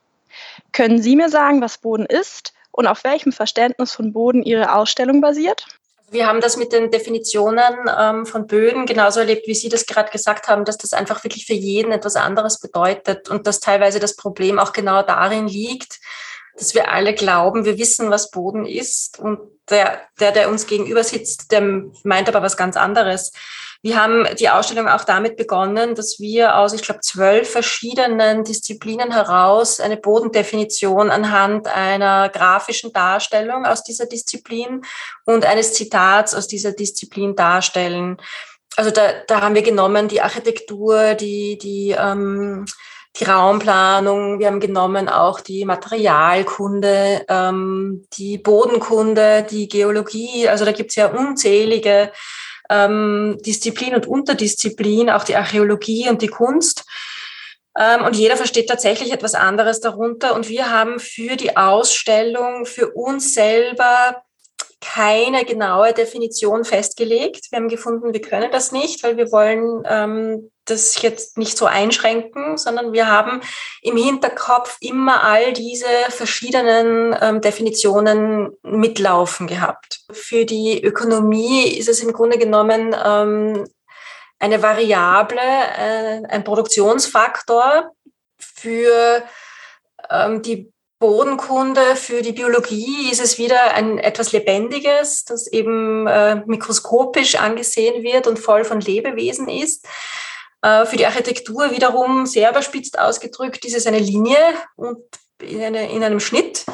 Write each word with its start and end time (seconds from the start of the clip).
Können 0.72 1.00
Sie 1.00 1.16
mir 1.16 1.28
sagen, 1.28 1.60
was 1.60 1.78
Boden 1.78 2.06
ist 2.06 2.52
und 2.70 2.86
auf 2.86 3.04
welchem 3.04 3.32
Verständnis 3.32 3.92
von 3.92 4.12
Boden 4.12 4.42
Ihre 4.42 4.74
Ausstellung 4.74 5.20
basiert? 5.20 5.66
Wir 6.10 6.26
haben 6.26 6.40
das 6.40 6.56
mit 6.56 6.72
den 6.72 6.90
Definitionen 6.90 7.74
ähm, 7.98 8.26
von 8.26 8.46
Böden 8.46 8.86
genauso 8.86 9.20
erlebt, 9.20 9.46
wie 9.48 9.54
Sie 9.54 9.68
das 9.68 9.86
gerade 9.86 10.10
gesagt 10.10 10.48
haben, 10.48 10.64
dass 10.64 10.78
das 10.78 10.92
einfach 10.92 11.24
wirklich 11.24 11.46
für 11.46 11.54
jeden 11.54 11.90
etwas 11.90 12.16
anderes 12.16 12.60
bedeutet 12.60 13.28
und 13.28 13.46
dass 13.46 13.60
teilweise 13.60 13.98
das 13.98 14.14
Problem 14.14 14.58
auch 14.58 14.72
genau 14.72 15.02
darin 15.02 15.48
liegt, 15.48 15.98
dass 16.56 16.74
wir 16.74 16.92
alle 16.92 17.12
glauben, 17.14 17.64
wir 17.64 17.78
wissen, 17.78 18.10
was 18.10 18.30
Boden 18.30 18.66
ist 18.66 19.18
und 19.18 19.40
der, 19.68 20.00
der, 20.20 20.32
der 20.32 20.48
uns 20.48 20.66
gegenüber 20.66 21.04
sitzt, 21.04 21.50
der 21.50 21.62
meint 22.04 22.28
aber 22.28 22.40
was 22.40 22.56
ganz 22.56 22.76
anderes. 22.76 23.32
Wir 23.86 24.02
haben 24.02 24.26
die 24.40 24.48
Ausstellung 24.48 24.88
auch 24.88 25.04
damit 25.04 25.36
begonnen, 25.36 25.94
dass 25.94 26.18
wir 26.18 26.56
aus, 26.56 26.72
ich 26.72 26.82
glaube, 26.82 27.02
zwölf 27.02 27.48
verschiedenen 27.48 28.42
Disziplinen 28.42 29.12
heraus 29.12 29.78
eine 29.78 29.96
Bodendefinition 29.96 31.08
anhand 31.08 31.68
einer 31.68 32.28
grafischen 32.28 32.92
Darstellung 32.92 33.64
aus 33.64 33.84
dieser 33.84 34.06
Disziplin 34.06 34.82
und 35.24 35.44
eines 35.44 35.72
Zitats 35.72 36.34
aus 36.34 36.48
dieser 36.48 36.72
Disziplin 36.72 37.36
darstellen. 37.36 38.16
Also 38.74 38.90
da, 38.90 39.02
da 39.28 39.40
haben 39.40 39.54
wir 39.54 39.62
genommen 39.62 40.08
die 40.08 40.20
Architektur, 40.20 41.14
die, 41.14 41.56
die 41.56 41.94
ähm, 41.96 42.64
die 43.20 43.24
Raumplanung, 43.24 44.40
wir 44.40 44.48
haben 44.48 44.60
genommen 44.60 45.08
auch 45.08 45.40
die 45.40 45.64
Materialkunde, 45.64 47.24
ähm, 47.28 48.04
die 48.14 48.36
Bodenkunde, 48.36 49.46
die 49.48 49.68
Geologie. 49.68 50.48
Also 50.48 50.64
da 50.64 50.72
gibt 50.72 50.90
es 50.90 50.96
ja 50.96 51.06
unzählige 51.06 52.10
ähm, 52.70 53.38
Disziplinen 53.44 53.96
und 53.96 54.06
Unterdisziplinen, 54.06 55.10
auch 55.10 55.24
die 55.24 55.36
Archäologie 55.36 56.08
und 56.08 56.22
die 56.22 56.28
Kunst. 56.28 56.84
Ähm, 57.78 58.04
und 58.04 58.16
jeder 58.16 58.36
versteht 58.36 58.68
tatsächlich 58.68 59.12
etwas 59.12 59.34
anderes 59.34 59.80
darunter. 59.80 60.34
Und 60.34 60.48
wir 60.48 60.70
haben 60.70 60.98
für 60.98 61.36
die 61.36 61.56
Ausstellung 61.56 62.66
für 62.66 62.90
uns 62.90 63.34
selber 63.34 64.22
keine 64.80 65.44
genaue 65.44 65.92
Definition 65.92 66.64
festgelegt. 66.64 67.50
Wir 67.50 67.58
haben 67.58 67.68
gefunden, 67.68 68.12
wir 68.12 68.20
können 68.20 68.50
das 68.50 68.72
nicht, 68.72 69.02
weil 69.02 69.16
wir 69.16 69.32
wollen 69.32 69.82
ähm, 69.88 70.50
das 70.66 71.00
jetzt 71.02 71.38
nicht 71.38 71.56
so 71.56 71.66
einschränken, 71.66 72.58
sondern 72.58 72.92
wir 72.92 73.08
haben 73.08 73.40
im 73.82 73.96
Hinterkopf 73.96 74.76
immer 74.80 75.22
all 75.22 75.52
diese 75.52 75.86
verschiedenen 76.08 77.16
ähm, 77.20 77.40
Definitionen 77.40 78.50
mitlaufen 78.62 79.46
gehabt. 79.46 80.00
Für 80.12 80.44
die 80.44 80.82
Ökonomie 80.82 81.68
ist 81.68 81.88
es 81.88 82.00
im 82.00 82.12
Grunde 82.12 82.38
genommen 82.38 82.94
ähm, 83.04 83.66
eine 84.38 84.62
Variable, 84.62 85.40
äh, 85.40 86.22
ein 86.28 86.44
Produktionsfaktor 86.44 87.92
für 88.38 89.22
ähm, 90.10 90.42
die 90.42 90.70
Bodenkunde, 90.98 91.94
für 91.94 92.22
die 92.22 92.32
Biologie 92.32 93.10
ist 93.10 93.20
es 93.20 93.38
wieder 93.38 93.74
ein 93.74 93.98
etwas 93.98 94.32
Lebendiges, 94.32 95.24
das 95.24 95.46
eben 95.46 96.06
äh, 96.06 96.36
mikroskopisch 96.46 97.34
angesehen 97.34 98.02
wird 98.02 98.26
und 98.26 98.38
voll 98.38 98.64
von 98.64 98.80
Lebewesen 98.80 99.48
ist. 99.48 99.86
Äh, 100.66 100.84
für 100.84 100.96
die 100.96 101.06
Architektur 101.06 101.70
wiederum 101.70 102.26
sehr 102.26 102.50
überspitzt 102.50 102.98
ausgedrückt 102.98 103.64
ist 103.64 103.76
es 103.76 103.86
eine 103.86 104.00
Linie 104.00 104.36
und 104.74 104.98
in, 105.40 105.62
eine, 105.62 105.92
in 105.92 106.02
einem 106.02 106.18
Schnitt. 106.18 106.64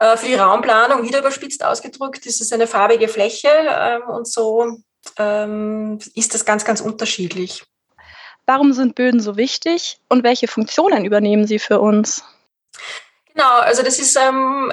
Äh, 0.00 0.16
für 0.16 0.26
die 0.26 0.34
Raumplanung 0.34 1.04
wieder 1.06 1.20
überspitzt 1.20 1.64
ausgedrückt 1.64 2.26
ist 2.26 2.40
es 2.40 2.52
eine 2.52 2.66
farbige 2.66 3.06
Fläche 3.06 3.48
ähm, 3.48 4.02
und 4.08 4.26
so 4.26 4.78
ähm, 5.16 6.00
ist 6.16 6.34
das 6.34 6.44
ganz, 6.44 6.64
ganz 6.64 6.80
unterschiedlich. 6.80 7.62
Warum 8.46 8.72
sind 8.72 8.96
Böden 8.96 9.20
so 9.20 9.36
wichtig 9.36 10.00
und 10.08 10.24
welche 10.24 10.48
Funktionen 10.48 11.04
übernehmen 11.04 11.46
sie 11.46 11.60
für 11.60 11.78
uns? 11.78 12.24
Genau, 13.32 13.58
also 13.60 13.84
das 13.84 14.00
ist 14.00 14.18
ähm, 14.20 14.72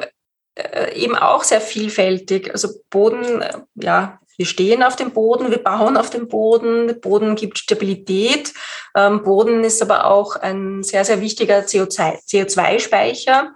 äh, 0.55 0.95
eben 0.95 1.15
auch 1.15 1.43
sehr 1.43 1.61
vielfältig. 1.61 2.49
Also 2.51 2.69
Boden, 2.89 3.45
ja, 3.75 4.19
wir 4.37 4.45
stehen 4.45 4.83
auf 4.83 4.95
dem 4.95 5.11
Boden, 5.11 5.49
wir 5.49 5.63
bauen 5.63 5.97
auf 5.97 6.11
dem 6.11 6.27
Boden, 6.27 7.01
Boden 7.01 7.35
gibt 7.35 7.57
Stabilität. 7.57 8.53
Ähm, 8.95 9.23
Boden 9.23 9.63
ist 9.63 9.81
aber 9.81 10.05
auch 10.05 10.35
ein 10.35 10.83
sehr, 10.83 11.03
sehr 11.03 11.21
wichtiger 11.21 11.61
CO2-Speicher. 11.61 13.51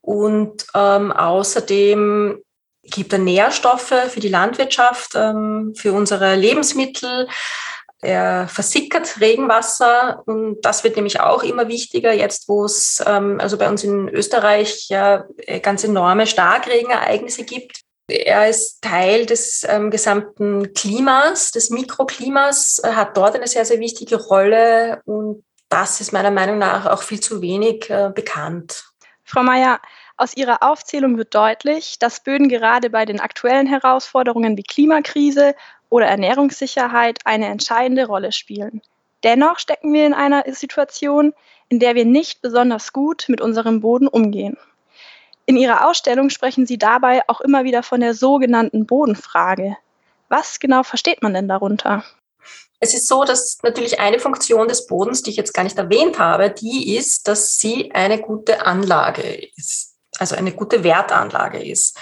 Und 0.00 0.66
ähm, 0.74 1.12
außerdem 1.12 2.42
gibt 2.82 3.12
er 3.12 3.18
Nährstoffe 3.18 3.94
für 4.08 4.20
die 4.20 4.28
Landwirtschaft, 4.28 5.12
ähm, 5.14 5.74
für 5.76 5.92
unsere 5.92 6.34
Lebensmittel. 6.34 7.28
Er 8.00 8.48
versickert 8.48 9.20
Regenwasser 9.20 10.22
und 10.26 10.60
das 10.62 10.84
wird 10.84 10.96
nämlich 10.96 11.20
auch 11.20 11.42
immer 11.42 11.68
wichtiger 11.68 12.12
jetzt, 12.12 12.48
wo 12.48 12.64
es 12.64 13.02
ähm, 13.06 13.40
also 13.40 13.58
bei 13.58 13.68
uns 13.68 13.82
in 13.82 14.08
Österreich 14.08 14.88
ja 14.88 15.26
äh, 15.38 15.58
ganz 15.58 15.82
enorme 15.82 16.26
Starkregenereignisse 16.26 17.44
gibt. 17.44 17.82
Er 18.08 18.48
ist 18.48 18.80
Teil 18.80 19.26
des 19.26 19.66
ähm, 19.68 19.90
gesamten 19.90 20.72
Klimas, 20.72 21.50
des 21.50 21.68
Mikroklimas, 21.68 22.78
er 22.78 22.96
hat 22.96 23.16
dort 23.16 23.36
eine 23.36 23.46
sehr, 23.46 23.66
sehr 23.66 23.80
wichtige 23.80 24.16
Rolle 24.16 25.02
und 25.04 25.44
das 25.68 26.00
ist 26.00 26.12
meiner 26.12 26.30
Meinung 26.30 26.56
nach 26.56 26.86
auch 26.86 27.02
viel 27.02 27.20
zu 27.20 27.42
wenig 27.42 27.90
äh, 27.90 28.10
bekannt. 28.14 28.84
Frau 29.24 29.42
Mayer, 29.42 29.78
aus 30.16 30.36
Ihrer 30.36 30.62
Aufzählung 30.62 31.18
wird 31.18 31.34
deutlich, 31.34 31.98
dass 31.98 32.20
Böden 32.20 32.48
gerade 32.48 32.90
bei 32.90 33.04
den 33.04 33.20
aktuellen 33.20 33.66
Herausforderungen 33.66 34.56
wie 34.56 34.62
Klimakrise 34.62 35.54
oder 35.90 36.06
Ernährungssicherheit 36.06 37.20
eine 37.24 37.46
entscheidende 37.46 38.06
Rolle 38.06 38.32
spielen. 38.32 38.80
Dennoch 39.22 39.58
stecken 39.58 39.92
wir 39.92 40.06
in 40.06 40.14
einer 40.14 40.44
Situation, 40.52 41.34
in 41.68 41.78
der 41.78 41.94
wir 41.94 42.04
nicht 42.04 42.40
besonders 42.40 42.92
gut 42.92 43.26
mit 43.28 43.40
unserem 43.40 43.80
Boden 43.80 44.08
umgehen. 44.08 44.56
In 45.48 45.56
Ihrer 45.56 45.88
Ausstellung 45.88 46.28
sprechen 46.28 46.66
Sie 46.66 46.76
dabei 46.76 47.22
auch 47.26 47.40
immer 47.40 47.64
wieder 47.64 47.82
von 47.82 48.00
der 48.00 48.12
sogenannten 48.12 48.84
Bodenfrage. 48.84 49.78
Was 50.28 50.60
genau 50.60 50.82
versteht 50.82 51.22
man 51.22 51.32
denn 51.32 51.48
darunter? 51.48 52.04
Es 52.80 52.92
ist 52.92 53.08
so, 53.08 53.24
dass 53.24 53.56
natürlich 53.62 53.98
eine 53.98 54.18
Funktion 54.18 54.68
des 54.68 54.86
Bodens, 54.86 55.22
die 55.22 55.30
ich 55.30 55.36
jetzt 55.36 55.54
gar 55.54 55.62
nicht 55.62 55.78
erwähnt 55.78 56.18
habe, 56.18 56.50
die 56.50 56.94
ist, 56.94 57.28
dass 57.28 57.58
sie 57.58 57.90
eine 57.92 58.20
gute 58.20 58.66
Anlage 58.66 59.22
ist, 59.56 59.96
also 60.18 60.36
eine 60.36 60.52
gute 60.52 60.84
Wertanlage 60.84 61.64
ist. 61.64 61.98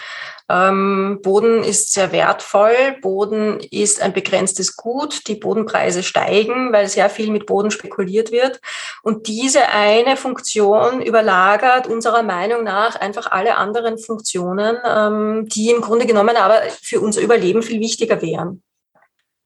Ähm, 0.48 1.18
Boden 1.22 1.64
ist 1.64 1.92
sehr 1.92 2.12
wertvoll, 2.12 2.96
Boden 3.00 3.58
ist 3.70 4.00
ein 4.00 4.12
begrenztes 4.12 4.76
Gut, 4.76 5.26
die 5.26 5.34
Bodenpreise 5.34 6.04
steigen, 6.04 6.72
weil 6.72 6.88
sehr 6.88 7.10
viel 7.10 7.30
mit 7.30 7.46
Boden 7.46 7.72
spekuliert 7.72 8.30
wird. 8.30 8.60
Und 9.02 9.26
diese 9.26 9.68
eine 9.68 10.16
Funktion 10.16 11.02
überlagert 11.02 11.88
unserer 11.88 12.22
Meinung 12.22 12.62
nach 12.62 12.94
einfach 12.94 13.30
alle 13.32 13.56
anderen 13.56 13.98
Funktionen, 13.98 14.76
ähm, 14.84 15.48
die 15.48 15.70
im 15.70 15.80
Grunde 15.80 16.06
genommen 16.06 16.36
aber 16.36 16.62
für 16.80 17.00
unser 17.00 17.22
Überleben 17.22 17.62
viel 17.62 17.80
wichtiger 17.80 18.22
wären. 18.22 18.62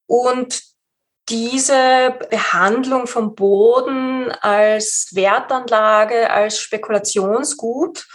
Und 0.07 0.61
diese 1.31 2.19
Behandlung 2.29 3.07
vom 3.07 3.35
Boden 3.35 4.33
als 4.41 5.11
Wertanlage, 5.13 6.31
als 6.31 6.59
Spekulationsgut 6.59 8.07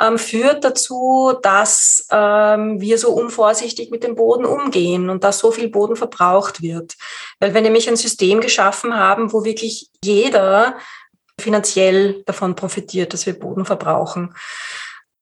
ähm, 0.00 0.18
führt 0.18 0.64
dazu, 0.64 1.34
dass 1.42 2.06
ähm, 2.10 2.80
wir 2.80 2.98
so 2.98 3.12
unvorsichtig 3.12 3.90
mit 3.90 4.02
dem 4.04 4.14
Boden 4.14 4.44
umgehen 4.44 5.10
und 5.10 5.24
dass 5.24 5.38
so 5.38 5.52
viel 5.52 5.68
Boden 5.68 5.96
verbraucht 5.96 6.62
wird. 6.62 6.94
Weil 7.40 7.54
wir 7.54 7.60
nämlich 7.60 7.88
ein 7.88 7.96
System 7.96 8.40
geschaffen 8.40 8.96
haben, 8.96 9.32
wo 9.32 9.44
wirklich 9.44 9.90
jeder 10.04 10.76
finanziell 11.38 12.22
davon 12.24 12.54
profitiert, 12.54 13.12
dass 13.12 13.26
wir 13.26 13.38
Boden 13.38 13.64
verbrauchen. 13.64 14.34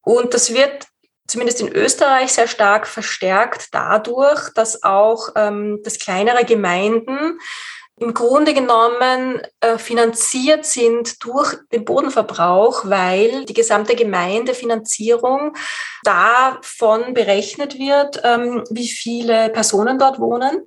Und 0.03 0.35
das 0.35 0.55
wird 0.55 0.87
zumindest 1.27 1.61
in 1.61 1.73
Österreich 1.73 2.33
sehr 2.33 2.49
stark 2.49 2.87
verstärkt 2.87 3.69
dadurch, 3.73 4.53
dass 4.55 4.83
auch 4.83 5.31
ähm, 5.37 5.81
das 5.85 5.99
kleinere 5.99 6.45
Gemeinden 6.45 7.39
im 8.01 8.15
Grunde 8.15 8.55
genommen 8.55 9.43
äh, 9.61 9.77
finanziert 9.77 10.65
sind 10.65 11.23
durch 11.23 11.55
den 11.71 11.85
Bodenverbrauch, 11.85 12.87
weil 12.87 13.45
die 13.45 13.53
gesamte 13.53 13.95
Gemeindefinanzierung 13.95 15.55
davon 16.03 17.13
berechnet 17.13 17.79
wird, 17.79 18.23
ähm, 18.25 18.65
wie 18.71 18.89
viele 18.89 19.51
Personen 19.51 19.99
dort 19.99 20.19
wohnen 20.19 20.63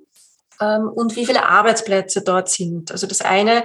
ähm, 0.60 0.88
und 0.94 1.16
wie 1.16 1.26
viele 1.26 1.44
Arbeitsplätze 1.44 2.22
dort 2.22 2.50
sind. 2.50 2.92
Also 2.92 3.08
das 3.08 3.20
eine 3.20 3.64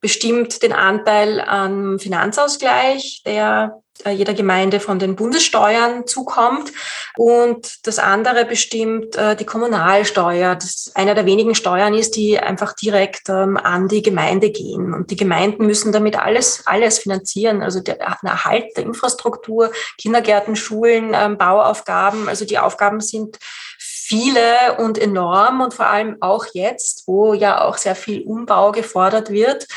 bestimmt 0.00 0.62
den 0.62 0.72
Anteil 0.72 1.40
an 1.40 1.98
Finanzausgleich, 1.98 3.22
der 3.26 3.82
jeder 4.08 4.34
Gemeinde 4.34 4.80
von 4.80 4.98
den 4.98 5.16
Bundessteuern 5.16 6.06
zukommt. 6.06 6.72
Und 7.16 7.86
das 7.86 7.98
andere 7.98 8.44
bestimmt 8.44 9.16
äh, 9.16 9.36
die 9.36 9.44
Kommunalsteuer. 9.44 10.54
Das 10.54 10.92
einer 10.94 11.14
der 11.14 11.26
wenigen 11.26 11.54
Steuern 11.54 11.94
ist, 11.94 12.16
die 12.16 12.38
einfach 12.38 12.72
direkt 12.74 13.28
ähm, 13.28 13.56
an 13.56 13.88
die 13.88 14.02
Gemeinde 14.02 14.50
gehen. 14.50 14.94
Und 14.94 15.10
die 15.10 15.16
Gemeinden 15.16 15.66
müssen 15.66 15.92
damit 15.92 16.18
alles, 16.18 16.66
alles 16.66 16.98
finanzieren. 16.98 17.62
Also 17.62 17.80
der, 17.80 17.96
der 17.96 18.30
Erhalt 18.30 18.76
der 18.76 18.84
Infrastruktur, 18.84 19.72
Kindergärten, 19.98 20.56
Schulen, 20.56 21.12
ähm, 21.14 21.36
Bauaufgaben. 21.36 22.28
Also 22.28 22.44
die 22.44 22.58
Aufgaben 22.58 23.00
sind 23.00 23.38
viele 23.78 24.76
und 24.78 24.98
enorm 24.98 25.60
und 25.60 25.74
vor 25.74 25.86
allem 25.86 26.16
auch 26.20 26.46
jetzt, 26.52 27.04
wo 27.06 27.32
ja 27.32 27.64
auch 27.64 27.76
sehr 27.76 27.94
viel 27.94 28.22
Umbau 28.22 28.72
gefordert 28.72 29.30
wird 29.30 29.68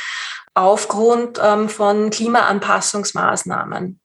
aufgrund 0.56 1.40
ähm, 1.44 1.70
von 1.70 2.10
Klimaanpassungsmaßnahmen. 2.10 4.00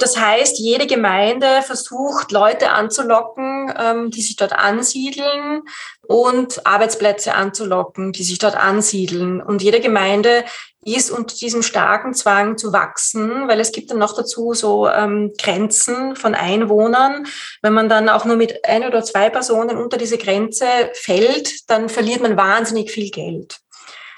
Das 0.00 0.16
heißt, 0.16 0.60
jede 0.60 0.86
Gemeinde 0.86 1.60
versucht, 1.62 2.30
Leute 2.30 2.70
anzulocken, 2.70 3.74
ähm, 3.76 4.10
die 4.12 4.22
sich 4.22 4.36
dort 4.36 4.52
ansiedeln 4.52 5.62
und 6.06 6.64
Arbeitsplätze 6.64 7.34
anzulocken, 7.34 8.12
die 8.12 8.22
sich 8.22 8.38
dort 8.38 8.56
ansiedeln. 8.56 9.42
Und 9.42 9.60
jede 9.60 9.80
Gemeinde 9.80 10.44
ist 10.84 11.10
unter 11.10 11.34
diesem 11.34 11.62
starken 11.62 12.14
Zwang 12.14 12.56
zu 12.56 12.72
wachsen, 12.72 13.48
weil 13.48 13.58
es 13.58 13.72
gibt 13.72 13.90
dann 13.90 13.98
noch 13.98 14.14
dazu 14.14 14.54
so 14.54 14.88
ähm, 14.88 15.32
Grenzen 15.36 16.14
von 16.14 16.36
Einwohnern. 16.36 17.26
Wenn 17.60 17.72
man 17.72 17.88
dann 17.88 18.08
auch 18.08 18.24
nur 18.24 18.36
mit 18.36 18.64
ein 18.64 18.84
oder 18.84 19.02
zwei 19.02 19.30
Personen 19.30 19.76
unter 19.76 19.96
diese 19.96 20.16
Grenze 20.16 20.66
fällt, 20.94 21.68
dann 21.68 21.88
verliert 21.88 22.22
man 22.22 22.36
wahnsinnig 22.36 22.92
viel 22.92 23.10
Geld. 23.10 23.58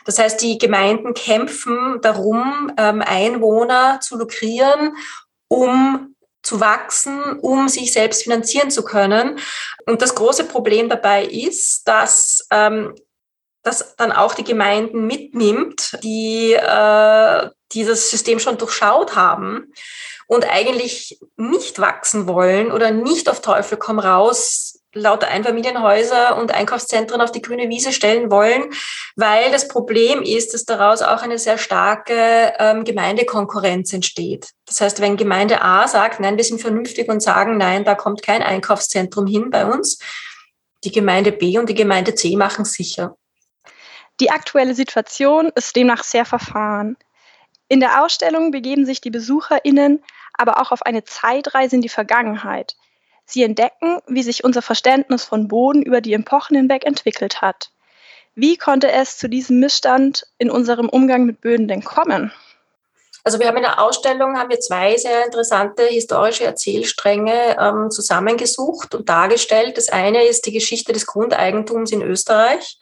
Das 0.05 0.19
heißt, 0.19 0.43
die 0.43 0.59
Gemeinden 0.59 1.15
kämpfen 1.15 2.01
darum, 2.03 2.71
ähm, 2.77 3.03
Einwohner 3.03 4.01
zu 4.01 4.19
lukrieren 4.19 4.95
um 5.51 6.15
zu 6.43 6.61
wachsen, 6.61 7.39
um 7.41 7.69
sich 7.69 7.93
selbst 7.93 8.23
finanzieren 8.23 8.71
zu 8.71 8.83
können. 8.83 9.39
Und 9.85 10.01
das 10.01 10.15
große 10.15 10.45
Problem 10.45 10.89
dabei 10.89 11.25
ist, 11.25 11.87
dass 11.87 12.47
ähm, 12.51 12.95
das 13.63 13.95
dann 13.97 14.13
auch 14.13 14.35
die 14.35 14.45
Gemeinden 14.45 15.07
mitnimmt, 15.07 15.99
die, 16.03 16.55
äh, 16.55 17.51
die 17.73 17.85
das 17.85 18.11
System 18.11 18.39
schon 18.39 18.57
durchschaut 18.57 19.17
haben 19.17 19.73
und 20.27 20.49
eigentlich 20.49 21.21
nicht 21.37 21.79
wachsen 21.79 22.27
wollen 22.27 22.73
oder 22.73 22.91
nicht 22.91 23.29
auf 23.29 23.43
Teufel 23.43 23.77
komm 23.77 23.99
raus 23.99 24.80
lauter 24.93 25.29
Einfamilienhäuser 25.29 26.37
und 26.37 26.53
Einkaufszentren 26.53 27.21
auf 27.21 27.31
die 27.31 27.43
grüne 27.43 27.69
Wiese 27.69 27.93
stellen 27.93 28.31
wollen, 28.31 28.71
weil 29.15 29.53
das 29.53 29.69
Problem 29.69 30.23
ist, 30.23 30.53
dass 30.53 30.65
daraus 30.65 31.03
auch 31.03 31.23
eine 31.23 31.39
sehr 31.39 31.59
starke 31.59 32.53
ähm, 32.59 32.85
Gemeindekonkurrenz 32.85 33.93
entsteht. 33.93 34.51
Das 34.67 34.81
heißt, 34.81 35.01
wenn 35.01 35.17
Gemeinde 35.17 35.63
A 35.63 35.87
sagt, 35.87 36.21
nein, 36.21 36.37
wir 36.37 36.45
sind 36.45 36.61
vernünftig 36.61 37.09
und 37.09 37.23
sagen, 37.23 37.57
nein, 37.57 37.85
da 37.85 37.95
kommt 37.95 38.23
kein 38.23 38.43
Einkaufszentrum 38.43 39.27
hin 39.27 39.51
bei 39.51 39.65
uns, 39.65 39.99
die 40.83 40.93
Gemeinde 40.93 41.31
B 41.31 41.59
und 41.59 41.69
die 41.69 41.75
Gemeinde 41.75 42.15
C 42.15 42.37
machen 42.37 42.65
sicher. 42.65 43.17
Die 44.19 44.31
aktuelle 44.31 44.75
Situation 44.75 45.51
ist 45.55 45.77
demnach 45.77 46.03
sehr 46.03 46.25
verfahren. 46.25 46.97
In 47.69 47.81
der 47.81 48.03
Ausstellung 48.03 48.51
begeben 48.51 48.85
sich 48.87 49.01
die 49.01 49.11
BesucherInnen 49.11 50.03
aber 50.35 50.61
auch 50.61 50.73
auf 50.73 50.83
eine 50.83 51.05
Zeitreise 51.05 51.77
in 51.77 51.83
die 51.83 51.89
Vergangenheit– 51.89 52.77
Sie 53.31 53.45
entdecken, 53.45 54.01
wie 54.09 54.23
sich 54.23 54.43
unser 54.43 54.61
Verständnis 54.61 55.25
von 55.25 55.47
Boden 55.47 55.83
über 55.83 56.01
die 56.01 56.15
Epochen 56.15 56.57
hinweg 56.57 56.85
entwickelt 56.85 57.41
hat. 57.41 57.71
Wie 58.35 58.57
konnte 58.57 58.91
es 58.91 59.19
zu 59.19 59.29
diesem 59.29 59.61
Missstand 59.61 60.27
in 60.39 60.51
unserem 60.51 60.89
Umgang 60.89 61.27
mit 61.27 61.41
Böden 61.41 61.69
denn 61.69 61.85
kommen? 61.85 62.33
Also 63.23 63.39
wir 63.39 63.47
haben 63.47 63.57
in 63.57 63.63
der 63.63 63.81
Ausstellung 63.81 64.37
haben 64.37 64.51
wir 64.51 64.59
zwei 64.61 64.97
sehr 64.97 65.27
interessante 65.27 65.85
historische 65.85 66.45
Erzählstränge 66.45 67.57
ähm, 67.61 67.91
zusammengesucht 67.91 68.95
und 68.95 69.09
dargestellt. 69.09 69.77
Das 69.77 69.91
eine 69.91 70.25
ist 70.25 70.47
die 70.47 70.53
Geschichte 70.53 70.93
des 70.93 71.07
Grundeigentums 71.07 71.93
in 71.93 72.03
Österreich 72.03 72.79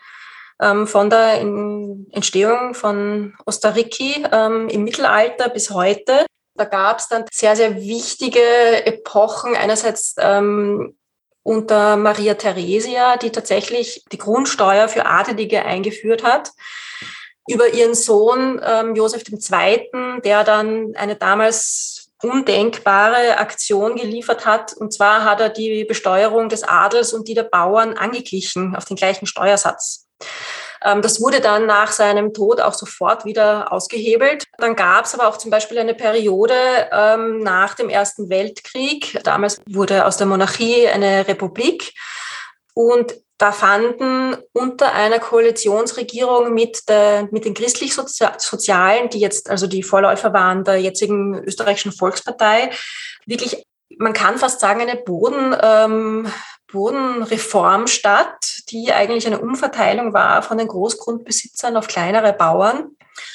ähm, 0.62 0.86
von 0.86 1.10
der 1.10 1.40
Entstehung 1.40 2.74
von 2.74 3.34
Ostariki 3.44 4.24
ähm, 4.32 4.68
im 4.68 4.84
Mittelalter 4.84 5.48
bis 5.48 5.70
heute. 5.70 6.24
Da 6.58 6.64
gab 6.64 6.98
es 6.98 7.08
dann 7.08 7.24
sehr, 7.30 7.56
sehr 7.56 7.76
wichtige 7.76 8.40
Epochen. 8.84 9.54
Einerseits 9.54 10.16
ähm, 10.18 10.96
unter 11.42 11.96
Maria 11.96 12.34
Theresia, 12.34 13.16
die 13.16 13.30
tatsächlich 13.30 14.04
die 14.12 14.18
Grundsteuer 14.18 14.88
für 14.88 15.06
Adelige 15.06 15.64
eingeführt 15.64 16.22
hat, 16.24 16.50
über 17.48 17.72
ihren 17.72 17.94
Sohn 17.94 18.60
ähm, 18.62 18.94
Josef 18.94 19.22
II., 19.26 20.20
der 20.22 20.44
dann 20.44 20.94
eine 20.96 21.16
damals 21.16 22.10
undenkbare 22.22 23.38
Aktion 23.38 23.96
geliefert 23.96 24.44
hat. 24.44 24.72
Und 24.74 24.92
zwar 24.92 25.24
hat 25.24 25.40
er 25.40 25.48
die 25.48 25.84
Besteuerung 25.84 26.48
des 26.48 26.64
Adels 26.64 27.12
und 27.12 27.28
die 27.28 27.34
der 27.34 27.44
Bauern 27.44 27.96
angeglichen 27.96 28.76
auf 28.76 28.84
den 28.84 28.96
gleichen 28.96 29.26
Steuersatz. 29.26 30.08
Ähm, 30.84 31.02
das 31.02 31.20
wurde 31.20 31.40
dann 31.40 31.66
nach 31.66 31.92
seinem 31.92 32.32
Tod 32.32 32.60
auch 32.60 32.74
sofort 32.74 33.24
wieder 33.24 33.72
ausgehebelt. 33.72 34.44
Dann 34.58 34.76
gab 34.76 35.04
es 35.04 35.14
aber 35.14 35.28
auch 35.28 35.38
zum 35.38 35.50
Beispiel 35.50 35.78
eine 35.78 35.94
Periode 35.94 36.54
ähm, 36.92 37.40
nach 37.40 37.74
dem 37.74 37.88
Ersten 37.88 38.28
Weltkrieg. 38.28 39.20
Damals 39.24 39.60
wurde 39.68 40.06
aus 40.06 40.16
der 40.16 40.26
Monarchie 40.26 40.88
eine 40.88 41.26
Republik. 41.26 41.92
Und 42.74 43.14
da 43.38 43.52
fanden 43.52 44.36
unter 44.52 44.92
einer 44.92 45.20
Koalitionsregierung 45.20 46.52
mit, 46.52 46.88
der, 46.88 47.28
mit 47.30 47.44
den 47.44 47.54
christlich-sozialen, 47.54 49.10
die 49.10 49.20
jetzt 49.20 49.48
also 49.48 49.68
die 49.68 49.84
Vorläufer 49.84 50.32
waren 50.32 50.64
der 50.64 50.80
jetzigen 50.80 51.36
österreichischen 51.44 51.92
Volkspartei, 51.92 52.70
wirklich, 53.26 53.64
man 53.96 54.12
kann 54.12 54.38
fast 54.38 54.60
sagen, 54.60 54.80
eine 54.80 54.96
Boden, 54.96 55.56
ähm, 55.62 56.32
Bodenreform 56.70 57.86
statt, 57.86 58.62
die 58.70 58.92
eigentlich 58.92 59.26
eine 59.26 59.40
Umverteilung 59.40 60.12
war 60.12 60.42
von 60.42 60.58
den 60.58 60.68
Großgrundbesitzern 60.68 61.76
auf 61.76 61.88
kleinere 61.88 62.32
Bauern, 62.32 62.90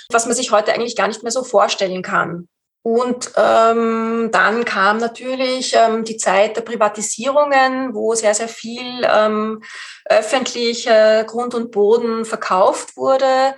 was 0.10 0.26
man 0.26 0.36
sich 0.36 0.52
heute 0.52 0.74
eigentlich 0.74 0.96
gar 0.96 1.08
nicht 1.08 1.24
mehr 1.24 1.32
so 1.32 1.44
vorstellen 1.44 2.04
kann. 2.04 2.48
Und 2.86 3.32
ähm, 3.38 4.30
dann 4.34 4.66
kam 4.66 4.98
natürlich 4.98 5.74
ähm, 5.74 6.04
die 6.04 6.18
Zeit 6.18 6.58
der 6.58 6.62
Privatisierungen, 6.64 7.94
wo 7.94 8.14
sehr, 8.14 8.36
sehr 8.36 8.50
viel 8.50 9.08
ähm, 9.10 9.64
öffentlich 10.06 10.86
äh, 10.88 11.24
Grund 11.26 11.56
und 11.56 11.72
Boden 11.72 12.26
verkauft 12.26 12.98
wurde. 12.98 13.56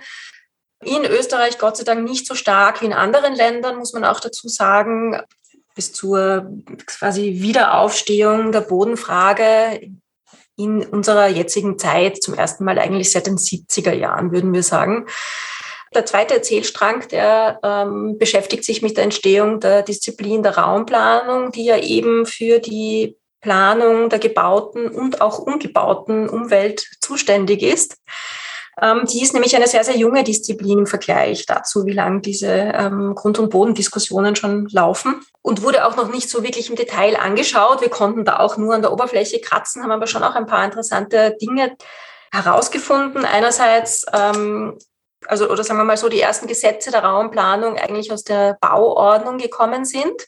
In 0.84 1.04
Österreich 1.04 1.58
Gott 1.58 1.76
sei 1.76 1.82
Dank 1.82 2.04
nicht 2.04 2.26
so 2.26 2.36
stark 2.36 2.82
wie 2.82 2.86
in 2.86 2.92
anderen 2.92 3.34
Ländern, 3.34 3.78
muss 3.78 3.92
man 3.92 4.04
auch 4.04 4.20
dazu 4.20 4.46
sagen 4.46 5.20
bis 5.76 5.92
zur 5.92 6.50
quasi 6.86 7.36
Wiederaufstehung 7.42 8.50
der 8.50 8.62
Bodenfrage 8.62 9.92
in 10.56 10.82
unserer 10.84 11.28
jetzigen 11.28 11.78
Zeit 11.78 12.22
zum 12.22 12.34
ersten 12.34 12.64
Mal 12.64 12.78
eigentlich 12.78 13.12
seit 13.12 13.26
den 13.26 13.36
70er 13.36 13.92
Jahren, 13.92 14.32
würden 14.32 14.52
wir 14.52 14.62
sagen. 14.62 15.06
Der 15.94 16.06
zweite 16.06 16.34
Erzählstrang, 16.34 17.06
der 17.08 17.60
ähm, 17.62 18.18
beschäftigt 18.18 18.64
sich 18.64 18.82
mit 18.82 18.96
der 18.96 19.04
Entstehung 19.04 19.60
der 19.60 19.82
Disziplin 19.82 20.42
der 20.42 20.58
Raumplanung, 20.58 21.52
die 21.52 21.66
ja 21.66 21.78
eben 21.78 22.26
für 22.26 22.58
die 22.58 23.16
Planung 23.40 24.08
der 24.08 24.18
gebauten 24.18 24.88
und 24.88 25.20
auch 25.20 25.38
ungebauten 25.38 26.28
Umwelt 26.28 26.84
zuständig 27.00 27.62
ist. 27.62 27.96
Ähm, 28.80 29.06
die 29.06 29.22
ist 29.22 29.32
nämlich 29.32 29.56
eine 29.56 29.66
sehr, 29.66 29.84
sehr 29.84 29.96
junge 29.96 30.22
Disziplin 30.22 30.80
im 30.80 30.86
Vergleich 30.86 31.46
dazu, 31.46 31.86
wie 31.86 31.92
lange 31.92 32.20
diese 32.20 32.48
ähm, 32.48 33.14
Grund- 33.14 33.38
und 33.38 33.48
Bodendiskussionen 33.48 34.36
schon 34.36 34.68
laufen 34.70 35.22
und 35.40 35.62
wurde 35.62 35.86
auch 35.86 35.96
noch 35.96 36.12
nicht 36.12 36.28
so 36.28 36.42
wirklich 36.42 36.68
im 36.68 36.76
Detail 36.76 37.16
angeschaut. 37.16 37.80
Wir 37.80 37.88
konnten 37.88 38.24
da 38.24 38.38
auch 38.38 38.58
nur 38.58 38.74
an 38.74 38.82
der 38.82 38.92
Oberfläche 38.92 39.40
kratzen, 39.40 39.82
haben 39.82 39.92
aber 39.92 40.06
schon 40.06 40.22
auch 40.22 40.34
ein 40.34 40.46
paar 40.46 40.64
interessante 40.64 41.36
Dinge 41.40 41.76
herausgefunden. 42.30 43.24
Einerseits, 43.24 44.04
ähm, 44.12 44.78
also, 45.26 45.48
oder 45.48 45.64
sagen 45.64 45.78
wir 45.80 45.84
mal 45.84 45.96
so, 45.96 46.10
die 46.10 46.20
ersten 46.20 46.46
Gesetze 46.46 46.90
der 46.90 47.02
Raumplanung 47.02 47.78
eigentlich 47.78 48.12
aus 48.12 48.24
der 48.24 48.58
Bauordnung 48.60 49.38
gekommen 49.38 49.86
sind 49.86 50.22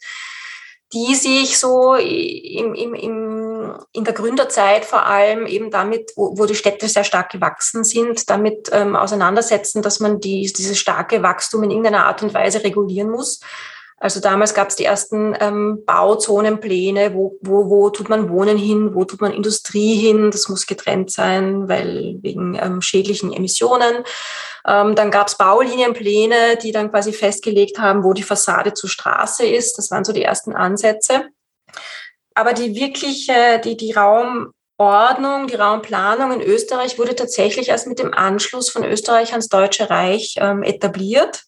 die 0.93 1.13
sich 1.13 1.59
so 1.59 1.93
im, 1.95 2.73
im, 2.73 2.93
im, 2.95 3.75
in 3.91 4.03
der 4.03 4.13
Gründerzeit 4.13 4.85
vor 4.85 5.05
allem 5.05 5.45
eben 5.45 5.69
damit, 5.69 6.11
wo, 6.15 6.37
wo 6.37 6.45
die 6.45 6.55
Städte 6.55 6.87
sehr 6.87 7.03
stark 7.03 7.31
gewachsen 7.31 7.83
sind, 7.83 8.29
damit 8.29 8.69
ähm, 8.71 8.95
auseinandersetzen, 8.95 9.83
dass 9.83 9.99
man 9.99 10.19
die, 10.19 10.51
dieses 10.51 10.79
starke 10.79 11.21
Wachstum 11.21 11.63
in 11.63 11.71
irgendeiner 11.71 12.05
Art 12.05 12.23
und 12.23 12.33
Weise 12.33 12.63
regulieren 12.63 13.11
muss. 13.11 13.39
Also 13.99 14.21
damals 14.21 14.53
gab 14.53 14.69
es 14.69 14.77
die 14.77 14.85
ersten 14.85 15.35
ähm, 15.39 15.83
Bauzonenpläne, 15.85 17.13
wo, 17.13 17.37
wo, 17.41 17.69
wo 17.69 17.89
tut 17.89 18.07
man 18.07 18.29
Wohnen 18.29 18.57
hin, 18.57 18.95
wo 18.95 19.03
tut 19.03 19.19
man 19.19 19.33
Industrie 19.33 19.95
hin, 19.95 20.31
das 20.31 20.47
muss 20.47 20.67
getrennt 20.67 21.11
sein, 21.11 21.67
weil 21.67 22.17
wegen 22.21 22.57
ähm, 22.61 22.81
schädlichen 22.81 23.33
Emissionen. 23.33 24.03
Ähm, 24.65 24.95
dann 24.95 25.11
gab 25.11 25.27
es 25.27 25.35
Baulinienpläne, 25.35 26.57
die 26.63 26.71
dann 26.71 26.91
quasi 26.91 27.11
festgelegt 27.11 27.77
haben, 27.77 28.03
wo 28.03 28.13
die 28.13 28.23
Fassade 28.23 28.73
zur 28.73 28.89
Straße 28.89 29.45
ist. 29.45 29.77
Das 29.77 29.91
waren 29.91 30.05
so 30.05 30.13
die 30.13 30.23
ersten 30.23 30.55
Ansätze. 30.55 31.27
Aber 32.35 32.53
die 32.53 32.75
wirkliche, 32.75 33.59
die, 33.61 33.75
die 33.75 33.91
Raumordnung, 33.91 35.47
die 35.47 35.55
Raumplanung 35.55 36.31
in 36.31 36.41
Österreich 36.41 36.97
wurde 36.97 37.15
tatsächlich 37.15 37.67
erst 37.67 37.87
mit 37.87 37.99
dem 37.99 38.13
Anschluss 38.13 38.69
von 38.69 38.85
Österreich 38.85 39.31
ans 39.31 39.49
Deutsche 39.49 39.89
Reich 39.89 40.35
ähm, 40.37 40.63
etabliert. 40.63 41.43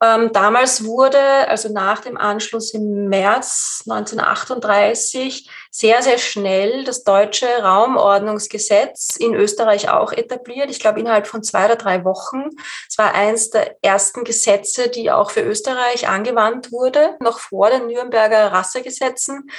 Ähm, 0.00 0.32
damals 0.32 0.84
wurde, 0.84 1.18
also 1.48 1.70
nach 1.70 2.00
dem 2.00 2.16
Anschluss 2.16 2.72
im 2.72 3.08
März 3.08 3.82
1938, 3.88 5.50
sehr, 5.70 6.02
sehr 6.02 6.18
schnell 6.18 6.84
das 6.84 7.02
deutsche 7.02 7.46
Raumordnungsgesetz 7.46 9.16
in 9.16 9.34
Österreich 9.34 9.90
auch 9.90 10.12
etabliert. 10.12 10.70
Ich 10.70 10.78
glaube, 10.78 11.00
innerhalb 11.00 11.26
von 11.26 11.42
zwei 11.42 11.64
oder 11.64 11.76
drei 11.76 12.04
Wochen. 12.04 12.50
Es 12.88 12.96
war 12.96 13.14
eines 13.14 13.50
der 13.50 13.76
ersten 13.82 14.22
Gesetze, 14.22 14.88
die 14.88 15.10
auch 15.10 15.32
für 15.32 15.42
Österreich 15.42 16.08
angewandt 16.08 16.70
wurde, 16.70 17.16
noch 17.20 17.40
vor 17.40 17.70
den 17.70 17.88
Nürnberger 17.88 18.52
Rassegesetzen, 18.52 19.50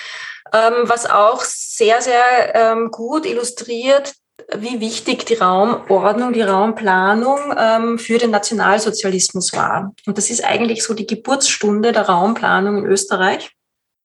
ähm, 0.53 0.83
was 0.83 1.09
auch 1.09 1.41
sehr, 1.43 2.01
sehr 2.01 2.55
ähm, 2.55 2.91
gut 2.91 3.25
illustriert, 3.25 4.13
wie 4.57 4.79
wichtig 4.79 5.25
die 5.25 5.35
Raumordnung, 5.35 6.33
die 6.33 6.41
Raumplanung 6.41 7.37
ähm, 7.57 7.99
für 7.99 8.17
den 8.17 8.31
Nationalsozialismus 8.31 9.53
war. 9.53 9.93
Und 10.05 10.17
das 10.17 10.29
ist 10.29 10.43
eigentlich 10.43 10.83
so 10.83 10.93
die 10.93 11.05
Geburtsstunde 11.05 11.91
der 11.91 12.03
Raumplanung 12.09 12.79
in 12.79 12.85
Österreich. 12.85 13.51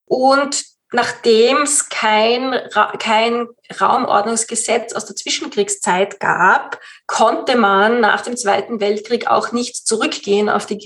Und 0.06 0.64
nachdem 0.92 1.62
es 1.62 1.88
kein, 1.88 2.54
kein 2.98 3.48
Raumordnungsgesetz 3.80 4.92
aus 4.92 5.06
der 5.06 5.16
Zwischenkriegszeit 5.16 6.20
gab, 6.20 6.78
konnte 7.06 7.56
man 7.56 8.00
nach 8.00 8.20
dem 8.20 8.36
Zweiten 8.36 8.80
Weltkrieg 8.80 9.26
auch 9.26 9.52
nicht 9.52 9.86
zurückgehen 9.86 10.48
auf 10.48 10.66
die 10.66 10.78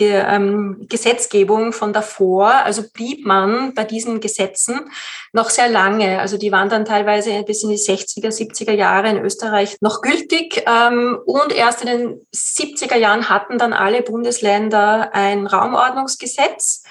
ähm, 0.00 0.86
Gesetzgebung 0.88 1.72
von 1.72 1.92
davor. 1.92 2.48
Also 2.48 2.84
blieb 2.92 3.26
man 3.26 3.74
bei 3.74 3.84
diesen 3.84 4.20
Gesetzen 4.20 4.90
noch 5.32 5.50
sehr 5.50 5.68
lange. 5.68 6.20
Also 6.20 6.38
die 6.38 6.52
waren 6.52 6.68
dann 6.68 6.84
teilweise 6.84 7.42
bis 7.42 7.62
in 7.62 7.70
die 7.70 7.76
60er, 7.76 8.28
70er 8.28 8.72
Jahre 8.72 9.10
in 9.10 9.18
Österreich 9.18 9.76
noch 9.80 10.00
gültig. 10.00 10.64
Ähm, 10.66 11.18
und 11.26 11.52
erst 11.52 11.82
in 11.82 11.88
den 11.88 12.26
70er 12.34 12.96
Jahren 12.96 13.28
hatten 13.28 13.58
dann 13.58 13.72
alle 13.72 14.02
Bundesländer 14.02 15.10
ein 15.12 15.46
Raumordnungsgesetz. 15.46 16.84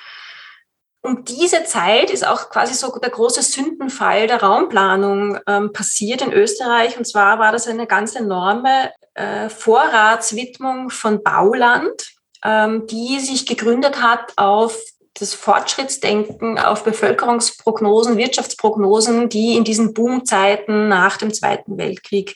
Und 1.08 1.30
diese 1.30 1.64
Zeit 1.64 2.12
ist 2.12 2.28
auch 2.28 2.50
quasi 2.50 2.74
so 2.74 2.92
der 3.00 3.10
große 3.10 3.42
Sündenfall 3.42 4.28
der 4.28 4.44
Raumplanung 4.44 5.40
ähm, 5.48 5.72
passiert 5.72 6.22
in 6.22 6.34
Österreich. 6.34 6.98
Und 6.98 7.08
zwar 7.08 7.40
war 7.40 7.54
das 7.54 7.66
eine 7.66 7.88
ganz 7.88 8.14
enorme 8.14 8.92
äh, 9.14 9.48
Vorratswidmung 9.48 10.90
von 10.90 11.24
Bauland, 11.24 12.12
ähm, 12.44 12.88
die 12.88 13.22
sich 13.22 13.46
gegründet 13.46 14.02
hat 14.02 14.34
auf 14.36 14.78
das 15.14 15.34
Fortschrittsdenken, 15.34 16.60
auf 16.60 16.84
Bevölkerungsprognosen, 16.84 18.18
Wirtschaftsprognosen, 18.18 19.30
die 19.30 19.56
in 19.56 19.64
diesen 19.64 19.94
Boomzeiten 19.94 20.90
nach 20.90 21.16
dem 21.16 21.34
Zweiten 21.34 21.78
Weltkrieg 21.78 22.36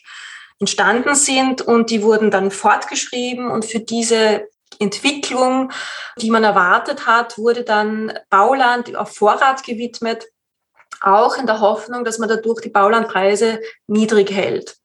entstanden 0.58 1.14
sind 1.14 1.60
und 1.60 1.90
die 1.90 2.02
wurden 2.02 2.30
dann 2.30 2.50
fortgeschrieben 2.50 3.50
und 3.50 3.66
für 3.66 3.80
diese 3.80 4.48
Entwicklung, 4.78 5.72
die 6.16 6.30
man 6.30 6.44
erwartet 6.44 7.06
hat, 7.06 7.38
wurde 7.38 7.64
dann 7.64 8.12
Bauland 8.30 8.94
auf 8.96 9.14
Vorrat 9.14 9.64
gewidmet, 9.64 10.26
auch 11.00 11.36
in 11.36 11.46
der 11.46 11.60
Hoffnung, 11.60 12.04
dass 12.04 12.18
man 12.18 12.28
dadurch 12.28 12.60
die 12.60 12.70
Baulandpreise 12.70 13.60
niedrig 13.86 14.30
hält. 14.30 14.76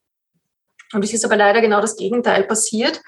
Und 0.93 1.03
es 1.03 1.13
ist 1.13 1.25
aber 1.25 1.35
leider 1.35 1.61
genau 1.61 1.81
das 1.81 1.97
Gegenteil 1.97 2.43
passiert. 2.43 3.01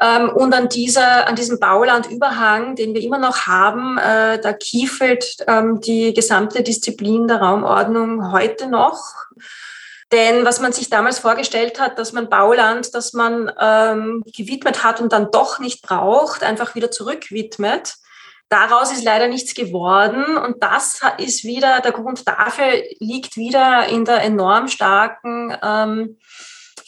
Ähm, 0.00 0.30
und 0.30 0.54
an, 0.54 0.68
dieser, 0.68 1.28
an 1.28 1.36
diesem 1.36 1.60
Baulandüberhang, 1.60 2.74
den 2.74 2.94
wir 2.94 3.02
immer 3.02 3.18
noch 3.18 3.46
haben, 3.46 3.98
äh, 3.98 4.40
da 4.40 4.52
kiefelt 4.52 5.36
ähm, 5.46 5.80
die 5.80 6.14
gesamte 6.14 6.62
Disziplin 6.62 7.28
der 7.28 7.40
Raumordnung 7.40 8.32
heute 8.32 8.68
noch. 8.68 9.14
Denn 10.12 10.44
was 10.44 10.60
man 10.60 10.72
sich 10.72 10.90
damals 10.90 11.18
vorgestellt 11.18 11.80
hat, 11.80 11.98
dass 11.98 12.12
man 12.12 12.28
Bauland, 12.28 12.94
das 12.94 13.14
man 13.14 13.50
ähm, 13.58 14.22
gewidmet 14.36 14.84
hat 14.84 15.00
und 15.00 15.12
dann 15.12 15.30
doch 15.30 15.58
nicht 15.58 15.82
braucht, 15.82 16.42
einfach 16.42 16.74
wieder 16.74 16.90
zurückwidmet, 16.90 17.94
daraus 18.50 18.92
ist 18.92 19.04
leider 19.04 19.26
nichts 19.26 19.54
geworden. 19.54 20.36
Und 20.36 20.62
das 20.62 21.00
ist 21.16 21.44
wieder, 21.44 21.80
der 21.80 21.92
Grund 21.92 22.28
dafür 22.28 22.66
liegt 22.98 23.38
wieder 23.38 23.88
in 23.88 24.04
der 24.04 24.22
enorm 24.22 24.68
starken 24.68 25.56
ähm, 25.62 26.18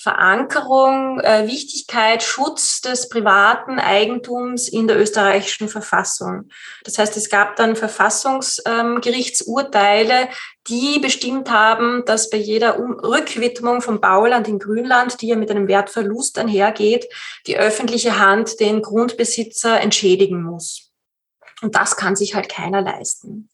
Verankerung, 0.04 1.18
äh, 1.20 1.46
Wichtigkeit, 1.46 2.22
Schutz 2.22 2.82
des 2.82 3.08
privaten 3.08 3.78
Eigentums 3.78 4.68
in 4.68 4.86
der 4.86 5.00
österreichischen 5.00 5.70
Verfassung. 5.70 6.50
Das 6.84 6.98
heißt, 6.98 7.16
es 7.16 7.30
gab 7.30 7.56
dann 7.56 7.74
Verfassungsgerichtsurteile, 7.74 10.24
ähm, 10.24 10.28
die 10.68 10.98
bestimmt 10.98 11.50
haben, 11.50 12.04
dass 12.04 12.28
bei 12.28 12.36
jeder 12.36 12.78
um 12.78 13.00
Rückwidmung 13.00 13.80
von 13.80 14.02
Bauland 14.02 14.46
in 14.46 14.58
Grünland, 14.58 15.22
die 15.22 15.28
ja 15.28 15.36
mit 15.36 15.50
einem 15.50 15.68
Wertverlust 15.68 16.38
einhergeht, 16.38 17.06
die 17.46 17.56
öffentliche 17.56 18.18
Hand 18.18 18.60
den 18.60 18.82
Grundbesitzer 18.82 19.80
entschädigen 19.80 20.42
muss. 20.42 20.90
Und 21.62 21.76
das 21.76 21.96
kann 21.96 22.14
sich 22.14 22.34
halt 22.34 22.50
keiner 22.50 22.82
leisten. 22.82 23.48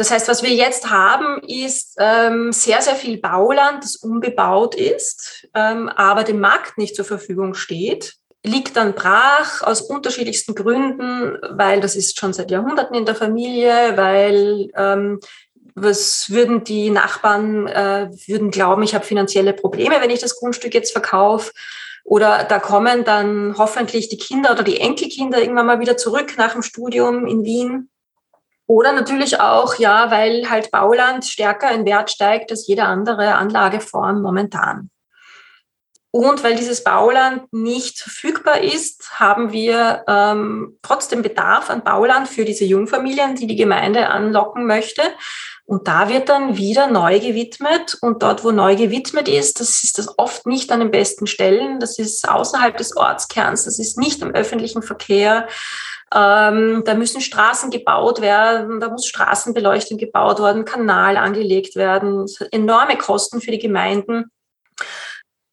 Das 0.00 0.10
heißt, 0.10 0.28
was 0.28 0.42
wir 0.42 0.54
jetzt 0.54 0.88
haben, 0.88 1.42
ist 1.46 1.96
ähm, 1.98 2.52
sehr, 2.52 2.80
sehr 2.80 2.94
viel 2.94 3.18
Bauland, 3.18 3.84
das 3.84 3.96
unbebaut 3.96 4.74
ist, 4.74 5.46
ähm, 5.54 5.90
aber 5.90 6.24
dem 6.24 6.40
Markt 6.40 6.78
nicht 6.78 6.96
zur 6.96 7.04
Verfügung 7.04 7.52
steht 7.52 8.14
liegt 8.42 8.78
dann 8.78 8.94
brach 8.94 9.60
aus 9.60 9.82
unterschiedlichsten 9.82 10.54
Gründen, 10.54 11.36
weil 11.50 11.82
das 11.82 11.96
ist 11.96 12.18
schon 12.18 12.32
seit 12.32 12.50
Jahrhunderten 12.50 12.96
in 12.96 13.04
der 13.04 13.14
Familie, 13.14 13.98
weil 13.98 14.70
ähm, 14.74 15.20
was 15.74 16.30
würden 16.30 16.64
die 16.64 16.88
Nachbarn 16.88 17.66
äh, 17.66 18.08
würden 18.26 18.50
glauben, 18.50 18.82
ich 18.82 18.94
habe 18.94 19.04
finanzielle 19.04 19.52
Probleme, 19.52 19.96
wenn 20.00 20.08
ich 20.08 20.20
das 20.20 20.38
Grundstück 20.38 20.72
jetzt 20.72 20.92
verkaufe. 20.92 21.52
Oder 22.04 22.44
da 22.44 22.58
kommen 22.58 23.04
dann 23.04 23.56
hoffentlich 23.58 24.08
die 24.08 24.16
Kinder 24.16 24.52
oder 24.52 24.62
die 24.62 24.80
Enkelkinder 24.80 25.42
irgendwann 25.42 25.66
mal 25.66 25.80
wieder 25.80 25.98
zurück 25.98 26.38
nach 26.38 26.54
dem 26.54 26.62
Studium 26.62 27.26
in 27.26 27.44
Wien 27.44 27.90
oder 28.70 28.92
natürlich 28.92 29.40
auch, 29.40 29.74
ja, 29.80 30.12
weil 30.12 30.48
halt 30.48 30.70
Bauland 30.70 31.24
stärker 31.24 31.72
in 31.72 31.84
Wert 31.84 32.08
steigt 32.08 32.52
als 32.52 32.68
jede 32.68 32.84
andere 32.84 33.34
Anlageform 33.34 34.22
momentan. 34.22 34.90
Und 36.12 36.44
weil 36.44 36.54
dieses 36.54 36.84
Bauland 36.84 37.52
nicht 37.52 37.98
verfügbar 37.98 38.60
ist, 38.60 39.18
haben 39.18 39.50
wir 39.50 40.04
ähm, 40.06 40.78
trotzdem 40.82 41.22
Bedarf 41.22 41.68
an 41.68 41.82
Bauland 41.82 42.28
für 42.28 42.44
diese 42.44 42.64
Jungfamilien, 42.64 43.34
die 43.34 43.48
die 43.48 43.56
Gemeinde 43.56 44.08
anlocken 44.08 44.66
möchte. 44.66 45.02
Und 45.64 45.88
da 45.88 46.08
wird 46.08 46.28
dann 46.28 46.56
wieder 46.56 46.86
neu 46.86 47.18
gewidmet. 47.18 47.98
Und 48.00 48.22
dort, 48.22 48.44
wo 48.44 48.52
neu 48.52 48.76
gewidmet 48.76 49.28
ist, 49.28 49.58
das 49.58 49.82
ist 49.82 49.98
das 49.98 50.16
oft 50.16 50.46
nicht 50.46 50.70
an 50.70 50.78
den 50.78 50.92
besten 50.92 51.26
Stellen. 51.26 51.80
Das 51.80 51.98
ist 51.98 52.28
außerhalb 52.28 52.76
des 52.76 52.96
Ortskerns. 52.96 53.64
Das 53.64 53.80
ist 53.80 53.98
nicht 53.98 54.22
im 54.22 54.30
öffentlichen 54.30 54.82
Verkehr. 54.82 55.48
Ähm, 56.12 56.82
da 56.84 56.94
müssen 56.94 57.20
Straßen 57.20 57.70
gebaut 57.70 58.20
werden, 58.20 58.80
da 58.80 58.88
muss 58.88 59.06
Straßenbeleuchtung 59.06 59.96
gebaut 59.96 60.40
werden, 60.40 60.64
Kanal 60.64 61.16
angelegt 61.16 61.76
werden. 61.76 62.26
Enorme 62.50 62.98
Kosten 62.98 63.40
für 63.40 63.52
die 63.52 63.60
Gemeinden. 63.60 64.30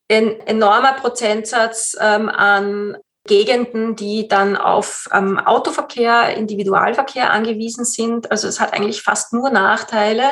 Ein 0.09 0.39
enormer 0.41 0.93
Prozentsatz 0.93 1.95
ähm, 1.99 2.29
an 2.29 2.97
Gegenden, 3.27 3.95
die 3.95 4.27
dann 4.27 4.55
auf 4.55 5.07
ähm, 5.13 5.37
Autoverkehr, 5.37 6.35
Individualverkehr 6.35 7.29
angewiesen 7.29 7.85
sind. 7.85 8.31
Also 8.31 8.47
es 8.47 8.59
hat 8.59 8.73
eigentlich 8.73 9.03
fast 9.03 9.33
nur 9.33 9.51
Nachteile, 9.51 10.23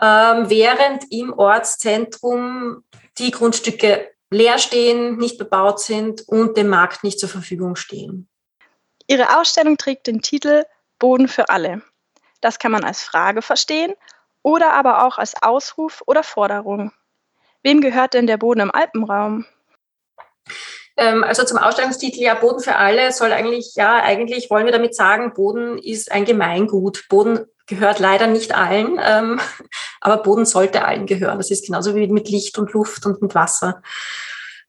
ähm, 0.00 0.48
während 0.50 1.04
im 1.12 1.32
Ortszentrum 1.32 2.82
die 3.18 3.30
Grundstücke 3.30 4.08
leer 4.30 4.58
stehen, 4.58 5.16
nicht 5.16 5.38
bebaut 5.38 5.80
sind 5.80 6.22
und 6.26 6.56
dem 6.56 6.68
Markt 6.68 7.04
nicht 7.04 7.20
zur 7.20 7.28
Verfügung 7.28 7.76
stehen. 7.76 8.28
Ihre 9.08 9.38
Ausstellung 9.38 9.76
trägt 9.78 10.06
den 10.06 10.22
Titel 10.22 10.64
Boden 10.98 11.28
für 11.28 11.48
alle. 11.48 11.82
Das 12.40 12.58
kann 12.58 12.70
man 12.70 12.84
als 12.84 13.02
Frage 13.02 13.42
verstehen 13.42 13.94
oder 14.42 14.72
aber 14.74 15.04
auch 15.04 15.18
als 15.18 15.34
Ausruf 15.42 16.02
oder 16.06 16.22
Forderung. 16.22 16.92
Wem 17.62 17.80
gehört 17.80 18.14
denn 18.14 18.26
der 18.26 18.36
Boden 18.36 18.60
im 18.60 18.70
Alpenraum? 18.70 19.46
Ähm, 20.96 21.24
also 21.24 21.44
zum 21.44 21.58
Ausstellungstitel, 21.58 22.20
ja, 22.20 22.34
Boden 22.34 22.60
für 22.60 22.76
alle 22.76 23.12
soll 23.12 23.32
eigentlich, 23.32 23.74
ja, 23.76 24.02
eigentlich 24.02 24.50
wollen 24.50 24.66
wir 24.66 24.72
damit 24.72 24.94
sagen, 24.94 25.32
Boden 25.32 25.78
ist 25.78 26.12
ein 26.12 26.24
Gemeingut. 26.24 27.06
Boden 27.08 27.46
gehört 27.66 27.98
leider 27.98 28.26
nicht 28.26 28.54
allen, 28.54 29.00
ähm, 29.02 29.40
aber 30.00 30.22
Boden 30.22 30.44
sollte 30.44 30.84
allen 30.84 31.06
gehören. 31.06 31.38
Das 31.38 31.50
ist 31.50 31.66
genauso 31.66 31.94
wie 31.94 32.06
mit 32.08 32.28
Licht 32.28 32.58
und 32.58 32.72
Luft 32.72 33.06
und 33.06 33.22
mit 33.22 33.34
Wasser. 33.34 33.82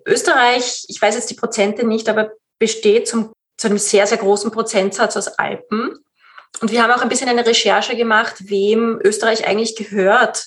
Österreich, 0.05 0.86
ich 0.88 1.01
weiß 1.01 1.15
jetzt 1.15 1.29
die 1.29 1.36
Prozente 1.36 1.86
nicht, 1.86 2.08
aber 2.10 2.31
besteht 2.58 3.08
zum, 3.08 3.34
zu 3.59 3.67
einem 3.67 3.77
sehr, 3.77 4.07
sehr 4.07 4.17
großen 4.17 4.51
Prozentsatz 4.51 5.17
aus 5.17 5.27
Alpen. 5.27 5.99
Und 6.61 6.71
wir 6.71 6.81
haben 6.81 6.91
auch 6.91 7.01
ein 7.01 7.09
bisschen 7.09 7.29
eine 7.29 7.45
Recherche 7.45 7.95
gemacht, 7.95 8.35
wem 8.49 8.99
Österreich 9.03 9.45
eigentlich 9.45 9.75
gehört. 9.75 10.45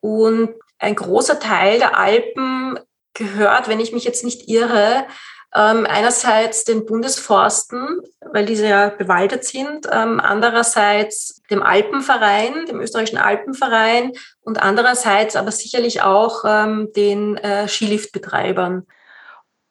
Und 0.00 0.54
ein 0.78 0.94
großer 0.94 1.38
Teil 1.38 1.78
der 1.78 1.98
Alpen 1.98 2.80
gehört, 3.12 3.68
wenn 3.68 3.80
ich 3.80 3.92
mich 3.92 4.04
jetzt 4.04 4.24
nicht 4.24 4.48
irre, 4.48 5.06
ähm, 5.54 5.86
einerseits 5.86 6.64
den 6.64 6.86
Bundesforsten, 6.86 8.00
weil 8.20 8.46
diese 8.46 8.68
ja 8.68 8.88
bewaldet 8.88 9.44
sind, 9.44 9.86
ähm, 9.92 10.18
andererseits 10.18 11.42
dem 11.50 11.62
Alpenverein, 11.62 12.66
dem 12.66 12.80
österreichischen 12.80 13.18
Alpenverein 13.18 14.12
und 14.42 14.62
andererseits 14.62 15.36
aber 15.36 15.52
sicherlich 15.52 16.02
auch 16.02 16.44
ähm, 16.46 16.88
den 16.96 17.36
äh, 17.36 17.68
Skiliftbetreibern. 17.68 18.86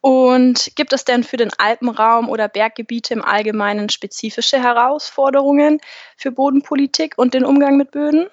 Und 0.06 0.76
gibt 0.76 0.94
es 0.94 1.04
denn 1.04 1.24
für 1.24 1.38
den 1.38 1.50
Alpenraum 1.58 2.30
oder 2.30 2.48
Berggebiete 2.48 3.12
im 3.16 3.26
Allgemeinen 3.26 3.90
spezifische 3.90 4.62
Herausforderungen 4.62 5.82
für 6.16 6.30
Bodenpolitik 6.30 7.16
und 7.18 7.34
den 7.34 7.44
Umgang 7.44 7.76
mit 7.76 7.90
Böden? 7.90 8.28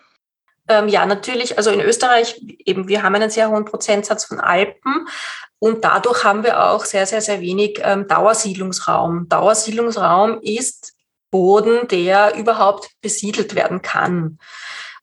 Ähm, 0.69 0.88
ja, 0.88 1.07
natürlich. 1.07 1.57
Also 1.57 1.71
in 1.71 1.81
Österreich, 1.81 2.38
eben, 2.67 2.88
wir 2.88 3.02
haben 3.02 3.14
einen 3.14 3.31
sehr 3.31 3.49
hohen 3.49 3.64
Prozentsatz 3.64 4.26
von 4.26 4.38
Alpen 4.38 5.09
und 5.61 5.83
dadurch 5.83 6.25
haben 6.25 6.45
wir 6.45 6.62
auch 6.62 6.85
sehr, 6.85 7.07
sehr, 7.07 7.23
sehr 7.23 7.41
wenig 7.41 7.81
ähm, 7.83 8.07
Dauersiedlungsraum. 8.07 9.31
Dauersiedlungsraum 9.31 10.43
ist 10.43 10.93
Boden, 11.31 11.88
der 11.88 12.35
überhaupt 12.35 12.91
besiedelt 13.00 13.55
werden 13.55 13.81
kann. 13.81 14.38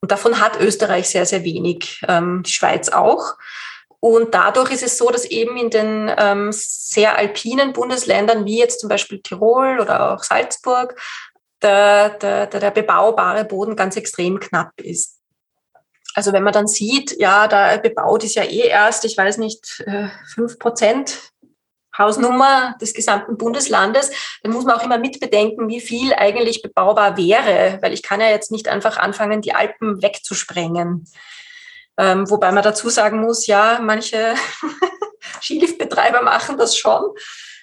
Und 0.02 0.12
davon 0.12 0.40
hat 0.40 0.62
Österreich 0.62 1.10
sehr, 1.10 1.26
sehr 1.26 1.44
wenig, 1.44 2.04
ähm, 2.08 2.44
die 2.46 2.52
Schweiz 2.52 2.90
auch. 2.90 3.38
Und 4.02 4.34
dadurch 4.34 4.72
ist 4.72 4.84
es 4.84 4.98
so, 4.98 5.10
dass 5.10 5.26
eben 5.26 5.58
in 5.58 5.70
den 5.70 6.12
ähm, 6.18 6.50
sehr 6.52 7.18
alpinen 7.18 7.74
Bundesländern, 7.74 8.46
wie 8.46 8.58
jetzt 8.58 8.80
zum 8.80 8.90
Beispiel 8.90 9.22
Tirol 9.22 9.80
oder 9.80 10.14
auch 10.14 10.24
Salzburg, 10.24 11.00
der, 11.62 12.12
der, 12.12 12.48
der 12.48 12.72
bebaubare 12.72 13.44
Boden 13.44 13.76
ganz 13.76 13.98
extrem 13.98 14.40
knapp 14.40 14.72
ist. 14.80 15.20
Also 16.16 16.34
wenn 16.34 16.44
man 16.44 16.54
dann 16.54 16.68
sieht, 16.68 17.20
ja, 17.20 17.48
da 17.48 17.78
bebaut 17.78 18.24
ist 18.24 18.36
ja 18.36 18.44
eh 18.44 18.68
erst, 18.68 19.06
ich 19.06 19.18
weiß 19.18 19.38
nicht, 19.38 19.84
äh, 19.86 20.08
fünf 20.34 20.58
Prozent 20.58 21.32
Hausnummer 21.98 22.76
des 22.82 22.94
gesamten 22.94 23.38
Bundeslandes, 23.38 24.12
dann 24.42 24.54
muss 24.54 24.64
man 24.64 24.78
auch 24.78 24.84
immer 24.84 24.98
mitbedenken, 24.98 25.68
wie 25.68 25.82
viel 25.82 26.14
eigentlich 26.14 26.62
bebaubar 26.62 27.18
wäre, 27.18 27.80
weil 27.82 27.94
ich 27.94 28.02
kann 28.02 28.22
ja 28.22 28.30
jetzt 28.30 28.52
nicht 28.52 28.70
einfach 28.70 28.98
anfangen, 28.98 29.42
die 29.42 29.54
Alpen 29.54 30.02
wegzusprengen. 30.02 31.06
Ähm, 32.00 32.30
wobei 32.30 32.54
man 32.54 32.64
dazu 32.64 32.90
sagen 32.90 33.20
muss, 33.20 33.46
ja, 33.46 33.80
manche 33.84 34.34
Skiliftbetreiber 35.42 36.22
machen 36.22 36.58
das 36.58 36.78
schon, 36.78 37.04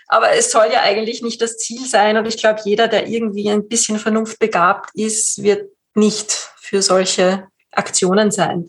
aber 0.09 0.33
es 0.33 0.51
soll 0.51 0.67
ja 0.71 0.83
eigentlich 0.83 1.23
nicht 1.23 1.41
das 1.41 1.57
Ziel 1.57 1.87
sein. 1.87 2.19
Und 2.19 2.27
ich 2.27 2.37
glaube, 2.37 2.61
jeder, 2.65 2.87
der 2.87 3.09
irgendwie 3.09 3.49
ein 3.49 3.67
bisschen 3.67 3.99
vernunftbegabt 3.99 4.91
ist, 4.93 5.43
wird 5.43 5.71
nicht 5.95 6.51
für 6.59 6.83
solche 6.83 7.47
Aktionen 7.73 8.31
sein. 8.31 8.69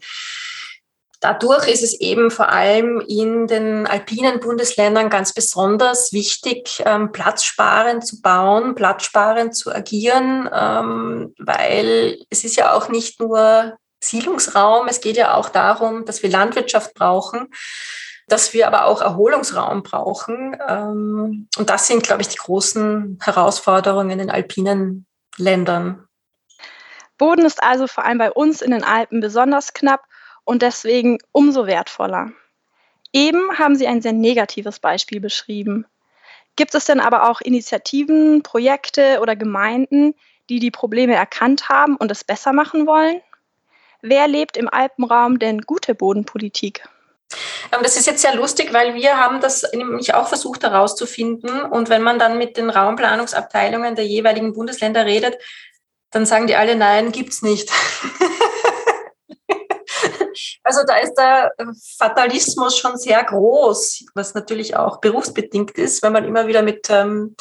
Dadurch 1.20 1.68
ist 1.68 1.84
es 1.84 2.00
eben 2.00 2.32
vor 2.32 2.50
allem 2.50 3.02
in 3.06 3.48
den 3.48 3.88
alpinen 3.88 4.40
Bundesländern 4.40 5.10
ganz 5.10 5.34
besonders 5.34 6.14
wichtig, 6.14 6.82
ähm, 6.86 7.12
platzsparend 7.12 8.06
zu 8.06 8.22
bauen, 8.22 8.76
platzsparend 8.76 9.56
zu 9.56 9.74
agieren, 9.74 10.48
ähm, 10.54 11.34
weil 11.40 12.20
es 12.30 12.46
ist 12.46 12.56
ja 12.56 12.74
auch 12.74 12.88
nicht 12.90 13.20
nur 13.20 13.78
Siedlungsraum, 14.10 14.88
es 14.88 15.02
geht 15.02 15.18
ja 15.18 15.36
auch 15.36 15.50
darum, 15.50 16.06
dass 16.06 16.24
wir 16.24 16.30
Landwirtschaft 16.30 16.94
brauchen, 16.94 17.50
dass 18.28 18.54
wir 18.54 18.68
aber 18.68 18.86
auch 18.86 19.02
Erholungsraum 19.02 19.84
brauchen. 19.84 20.58
Ähm, 20.68 21.48
und 21.58 21.70
das 21.70 21.88
sind, 21.88 22.04
glaube 22.04 22.22
ich, 22.22 22.28
die 22.28 22.38
großen 22.38 23.20
Herausforderungen 23.22 24.20
in 24.20 24.30
alpinen 24.30 25.06
Ländern. 25.38 26.08
Boden 27.18 27.46
ist 27.46 27.64
also 27.64 27.88
vor 27.88 28.06
allem 28.06 28.18
bei 28.18 28.32
uns 28.32 28.62
in 28.62 28.72
den 28.72 28.84
Alpen 28.84 29.22
besonders 29.22 29.74
knapp 29.74 30.04
und 30.44 30.62
deswegen 30.62 31.18
umso 31.32 31.66
wertvoller. 31.66 32.32
Eben 33.12 33.58
haben 33.58 33.76
Sie 33.76 33.88
ein 33.88 34.02
sehr 34.02 34.14
negatives 34.14 34.80
Beispiel 34.80 35.20
beschrieben. 35.20 35.86
Gibt 36.56 36.76
es 36.76 36.86
denn 36.86 37.00
aber 37.00 37.30
auch 37.30 37.42
Initiativen, 37.42 38.44
Projekte 38.44 39.20
oder 39.22 39.36
Gemeinden, 39.36 40.14
die 40.50 40.60
die 40.60 40.72
Probleme 40.72 41.16
erkannt 41.16 41.70
haben 41.70 41.96
und 41.96 42.12
es 42.12 42.24
besser 42.24 42.54
machen 42.54 42.88
wollen? 42.88 43.22
Wer 44.02 44.28
lebt 44.28 44.58
im 44.58 44.70
Alpenraum 44.70 45.40
denn 45.40 45.62
gute 45.62 45.96
Bodenpolitik? 45.96 46.84
Ähm, 47.72 47.80
das 47.84 47.98
ist 47.98 48.08
jetzt 48.08 48.22
sehr 48.22 48.36
lustig, 48.36 48.74
weil 48.74 48.96
wir 48.96 49.18
haben 49.18 49.42
das 49.42 49.66
nämlich 49.74 50.14
auch 50.14 50.28
versucht 50.28 50.64
herauszufinden. 50.64 51.62
Und 51.62 51.90
wenn 51.90 52.02
man 52.02 52.20
dann 52.20 52.38
mit 52.38 52.58
den 52.58 52.70
Raumplanungsabteilungen 52.70 53.96
der 53.96 54.06
jeweiligen 54.06 54.54
Bundesländer 54.54 55.06
redet, 55.06 55.38
dann 56.12 56.26
sagen 56.26 56.48
die 56.48 56.56
alle, 56.56 56.76
nein, 56.76 57.12
gibt's 57.12 57.42
nicht. 57.42 57.70
also 60.64 60.84
da 60.86 60.98
ist 60.98 61.16
der 61.16 61.52
Fatalismus 61.98 62.78
schon 62.78 62.98
sehr 62.98 63.24
groß, 63.24 64.06
was 64.14 64.34
natürlich 64.34 64.78
auch 64.78 65.02
berufsbedingt 65.02 65.72
ist, 65.72 66.04
wenn 66.04 66.14
man 66.14 66.26
immer 66.26 66.48
wieder 66.48 66.62
mit 66.62 66.90
ähm, 66.90 67.36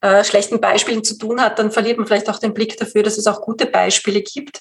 äh, 0.00 0.24
schlechten 0.24 0.60
Beispielen 0.60 1.04
zu 1.04 1.16
tun 1.18 1.40
hat, 1.40 1.58
dann 1.58 1.70
verliert 1.70 1.98
man 1.98 2.06
vielleicht 2.06 2.28
auch 2.28 2.38
den 2.38 2.54
Blick 2.54 2.76
dafür, 2.76 3.02
dass 3.02 3.18
es 3.18 3.26
auch 3.26 3.40
gute 3.40 3.66
Beispiele 3.66 4.22
gibt. 4.22 4.60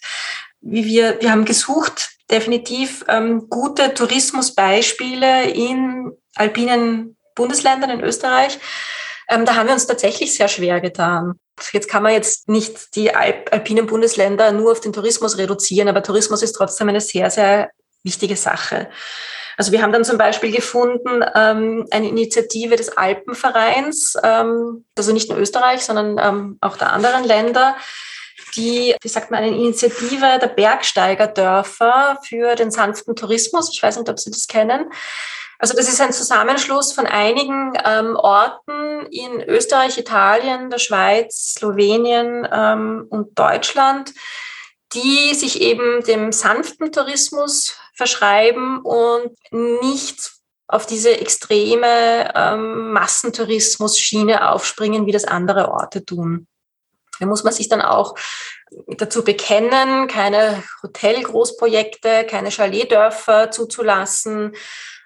Wie 0.62 0.86
wir, 0.86 1.22
wir 1.22 1.32
haben 1.32 1.46
gesucht, 1.46 2.10
definitiv 2.32 3.06
ähm, 3.08 3.50
gute 3.50 3.94
Tourismusbeispiele 3.94 5.50
in 5.50 6.12
alpinen 6.36 7.18
Bundesländern 7.36 7.90
in 7.90 8.02
Österreich. 8.02 8.60
Ähm, 9.30 9.46
da 9.46 9.56
haben 9.56 9.68
wir 9.68 9.74
uns 9.74 9.88
tatsächlich 9.88 10.34
sehr 10.34 10.48
schwer 10.48 10.82
getan. 10.82 11.40
Jetzt 11.72 11.88
kann 11.88 12.04
man 12.04 12.14
jetzt 12.14 12.50
nicht 12.50 12.96
die 12.96 13.16
Alp 13.16 13.52
alpinen 13.52 13.88
Bundesländer 13.88 14.52
nur 14.52 14.74
auf 14.74 14.82
den 14.82 14.94
Tourismus 14.94 15.38
reduzieren, 15.38 15.88
aber 15.88 16.04
Tourismus 16.04 16.44
ist 16.44 16.54
trotzdem 16.54 16.90
eine 16.90 17.02
sehr, 17.02 17.30
sehr 17.30 17.70
wichtige 18.06 18.38
Sache. 18.38 18.90
Also 19.58 19.72
wir 19.72 19.82
haben 19.82 19.92
dann 19.92 20.04
zum 20.04 20.18
Beispiel 20.18 20.52
gefunden 20.52 21.24
ähm, 21.34 21.88
eine 21.92 22.10
Initiative 22.10 22.76
des 22.76 22.98
Alpenvereins, 22.98 24.16
ähm, 24.22 24.86
also 24.98 25.14
nicht 25.14 25.30
nur 25.30 25.40
Österreich, 25.40 25.86
sondern 25.86 26.18
ähm, 26.20 26.58
auch 26.62 26.78
der 26.78 26.92
anderen 26.92 27.24
Länder, 27.24 27.76
die, 28.56 28.96
wie 29.02 29.08
sagt 29.08 29.32
man, 29.32 29.44
eine 29.44 29.56
Initiative 29.56 30.40
der 30.42 30.48
Bergsteigerdörfer 30.48 32.20
für 32.24 32.56
den 32.56 32.72
sanften 32.72 33.16
Tourismus. 33.16 33.70
Ich 33.74 33.82
weiß 33.82 33.98
nicht, 33.98 34.10
ob 34.10 34.20
Sie 34.20 34.32
das 34.32 34.48
kennen. 34.48 34.92
Also 35.58 35.74
das 35.74 35.88
ist 35.88 36.02
ein 36.02 36.12
Zusammenschluss 36.12 36.92
von 36.92 37.06
einigen 37.06 37.74
ähm, 37.86 38.18
Orten 38.18 39.06
in 39.08 39.42
Österreich, 39.42 39.98
Italien, 39.98 40.70
der 40.70 40.80
Schweiz, 40.80 41.54
Slowenien 41.54 42.48
ähm, 42.52 43.08
und 43.10 43.40
Deutschland, 43.40 44.14
die 44.94 45.34
sich 45.34 45.62
eben 45.62 46.04
dem 46.04 46.34
sanften 46.34 46.92
Tourismus 46.92 47.78
verschreiben 47.96 48.82
und 48.82 49.32
nicht 49.52 50.32
auf 50.68 50.86
diese 50.86 51.20
extreme 51.20 52.34
ähm, 52.36 52.92
Massentourismus-Schiene 52.92 54.50
aufspringen, 54.50 55.06
wie 55.06 55.12
das 55.12 55.26
andere 55.26 55.70
Orte 55.72 56.06
tun. 56.06 56.48
Da 57.20 57.26
muss 57.26 57.44
man 57.44 57.54
sich 57.54 57.70
dann 57.70 57.82
auch 57.82 58.16
dazu 58.88 59.24
bekennen, 59.24 60.08
keine 60.08 60.64
Hotelgroßprojekte, 60.84 62.26
keine 62.26 62.50
Chaletdörfer 62.50 63.52
zuzulassen, 63.52 64.54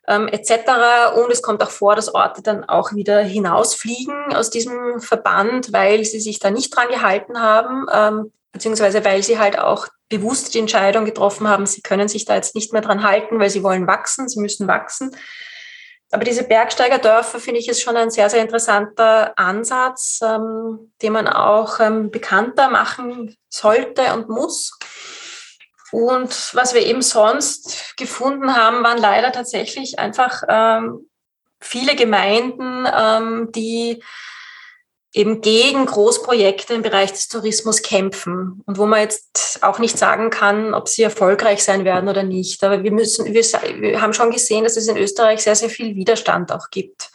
ähm, 0.08 0.28
etc. 0.28 1.15
Und 1.15 1.32
es 1.32 1.41
kommt 1.41 1.62
auch 1.62 1.69
vor, 1.69 1.95
dass 1.95 2.13
Orte 2.13 2.41
dann 2.41 2.63
auch 2.63 2.93
wieder 2.93 3.19
hinausfliegen 3.19 4.34
aus 4.34 4.49
diesem 4.49 4.99
Verband, 4.99 5.71
weil 5.71 6.04
sie 6.04 6.19
sich 6.19 6.39
da 6.39 6.49
nicht 6.49 6.75
dran 6.75 6.88
gehalten 6.88 7.41
haben, 7.41 7.86
ähm, 7.93 8.34
beziehungsweise 8.52 9.06
weil 9.06 9.21
sie 9.21 9.38
halt 9.38 9.60
auch 9.60 9.88
bewusst 10.10 10.54
die 10.54 10.60
Entscheidung 10.60 11.06
getroffen 11.06 11.48
haben, 11.48 11.65
sie 11.65 11.82
können 11.82 12.08
sich 12.08 12.26
da 12.26 12.36
jetzt 12.36 12.56
nicht 12.56 12.74
mehr 12.74 12.82
dran 12.82 13.04
halten, 13.04 13.39
weil 13.39 13.50
sie 13.50 13.63
wollen 13.63 13.88
wachsen, 13.88 14.28
sie 14.28 14.39
müssen 14.39 14.67
wachsen. 14.67 15.15
Aber 16.12 16.24
diese 16.24 16.43
Bergsteigerdörfer 16.43 17.39
finde 17.39 17.60
ich 17.60 17.69
ist 17.69 17.82
schon 17.82 17.95
ein 17.95 18.10
sehr, 18.10 18.30
sehr 18.30 18.41
interessanter 18.41 19.38
Ansatz, 19.38 20.19
ähm, 20.24 20.91
den 21.04 21.13
man 21.13 21.28
auch 21.28 21.80
ähm, 21.80 22.10
bekannter 22.10 22.69
machen 22.69 23.36
sollte 23.48 24.13
und 24.13 24.28
muss. 24.28 24.78
Und 25.91 26.52
was 26.54 26.74
wir 26.74 26.82
eben 26.82 27.02
sonst 27.02 27.95
gefunden 27.98 28.56
haben, 28.56 28.84
waren 28.84 28.98
leider 28.98 29.32
tatsächlich 29.32 30.00
einfach 30.00 30.43
ähm, 30.48 31.10
viele 31.60 31.95
Gemeinden, 31.95 32.88
ähm, 32.91 33.52
die 33.52 34.04
eben 35.13 35.41
gegen 35.41 35.86
Großprojekte 35.86 36.76
im 36.76 36.84
Bereich 36.84 37.12
des 37.12 37.28
Tourismus 37.28 37.82
kämpfen 37.82 38.62
und 38.65 38.78
wo 38.78 38.86
man 38.86 39.02
jetzt 39.02 39.60
auch 39.62 39.80
nicht 39.80 39.98
sagen 39.98 40.30
kann, 40.30 40.74
ob 40.74 40.88
sie 40.88 41.02
erfolgreich 41.02 41.63
sein 41.63 41.84
werden 41.84 42.10
oder 42.10 42.24
nicht. 42.24 42.63
Aber 42.63 42.84
wir 42.84 42.91
müssen, 42.91 43.26
wir, 43.26 43.43
wir 43.43 44.02
haben 44.02 44.13
schon 44.13 44.32
gesehen, 44.32 44.63
dass 44.63 44.78
es 44.78 44.88
in 44.88 44.98
Österreich 44.98 45.41
sehr, 45.41 45.56
sehr 45.56 45.69
viel 45.69 45.95
Widerstand 45.95 46.52
auch 46.52 46.69
gibt 46.69 47.10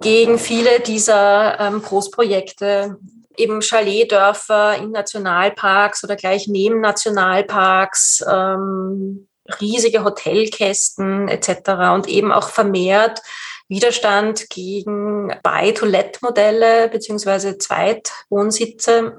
gegen 0.00 0.38
viele 0.38 0.80
dieser 0.80 1.58
ähm, 1.60 1.82
Großprojekte, 1.82 2.98
eben 3.36 3.60
Chaletdörfer 3.60 4.76
in 4.76 4.90
Nationalparks 4.90 6.04
oder 6.04 6.16
gleich 6.16 6.48
neben 6.48 6.80
Nationalparks, 6.80 8.24
ähm, 8.30 9.28
riesige 9.60 10.04
Hotelkästen 10.04 11.28
etc. 11.28 11.94
und 11.94 12.08
eben 12.08 12.32
auch 12.32 12.48
vermehrt 12.48 13.22
Widerstand 13.68 14.48
gegen 14.48 15.34
Buy-to-Let-Modelle 15.42 16.88
beziehungsweise 16.88 17.58
Zweitwohnsitze. 17.58 19.18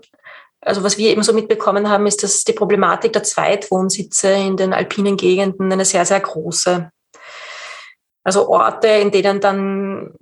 Also 0.62 0.84
was 0.84 0.98
wir 0.98 1.10
eben 1.10 1.24
so 1.24 1.34
mitbekommen 1.34 1.90
haben, 1.90 2.08
ist, 2.08 2.24
dass 2.24 2.44
die 2.44 2.54
Problematik 2.54 3.14
der 3.14 3.24
Zweitwohnsitze 3.24 4.30
in 4.30 4.58
den 4.58 4.74
alpinen 4.74 5.18
Gegenden 5.18 5.72
eine 5.72 5.86
sehr, 5.86 6.06
sehr 6.06 6.20
große. 6.20 6.92
Also 8.24 8.50
Orte, 8.50 8.88
in 8.88 9.12
denen 9.12 9.40
dann, 9.40 10.16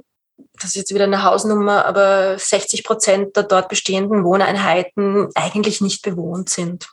das 0.53 0.69
ist 0.69 0.75
jetzt 0.75 0.93
wieder 0.93 1.05
eine 1.05 1.23
Hausnummer, 1.23 1.85
aber 1.85 2.37
60 2.37 2.83
Prozent 2.83 3.35
der 3.35 3.43
dort 3.43 3.69
bestehenden 3.69 4.23
Wohneinheiten 4.23 5.29
eigentlich 5.35 5.81
nicht 5.81 6.01
bewohnt 6.01 6.49
sind. 6.49 6.89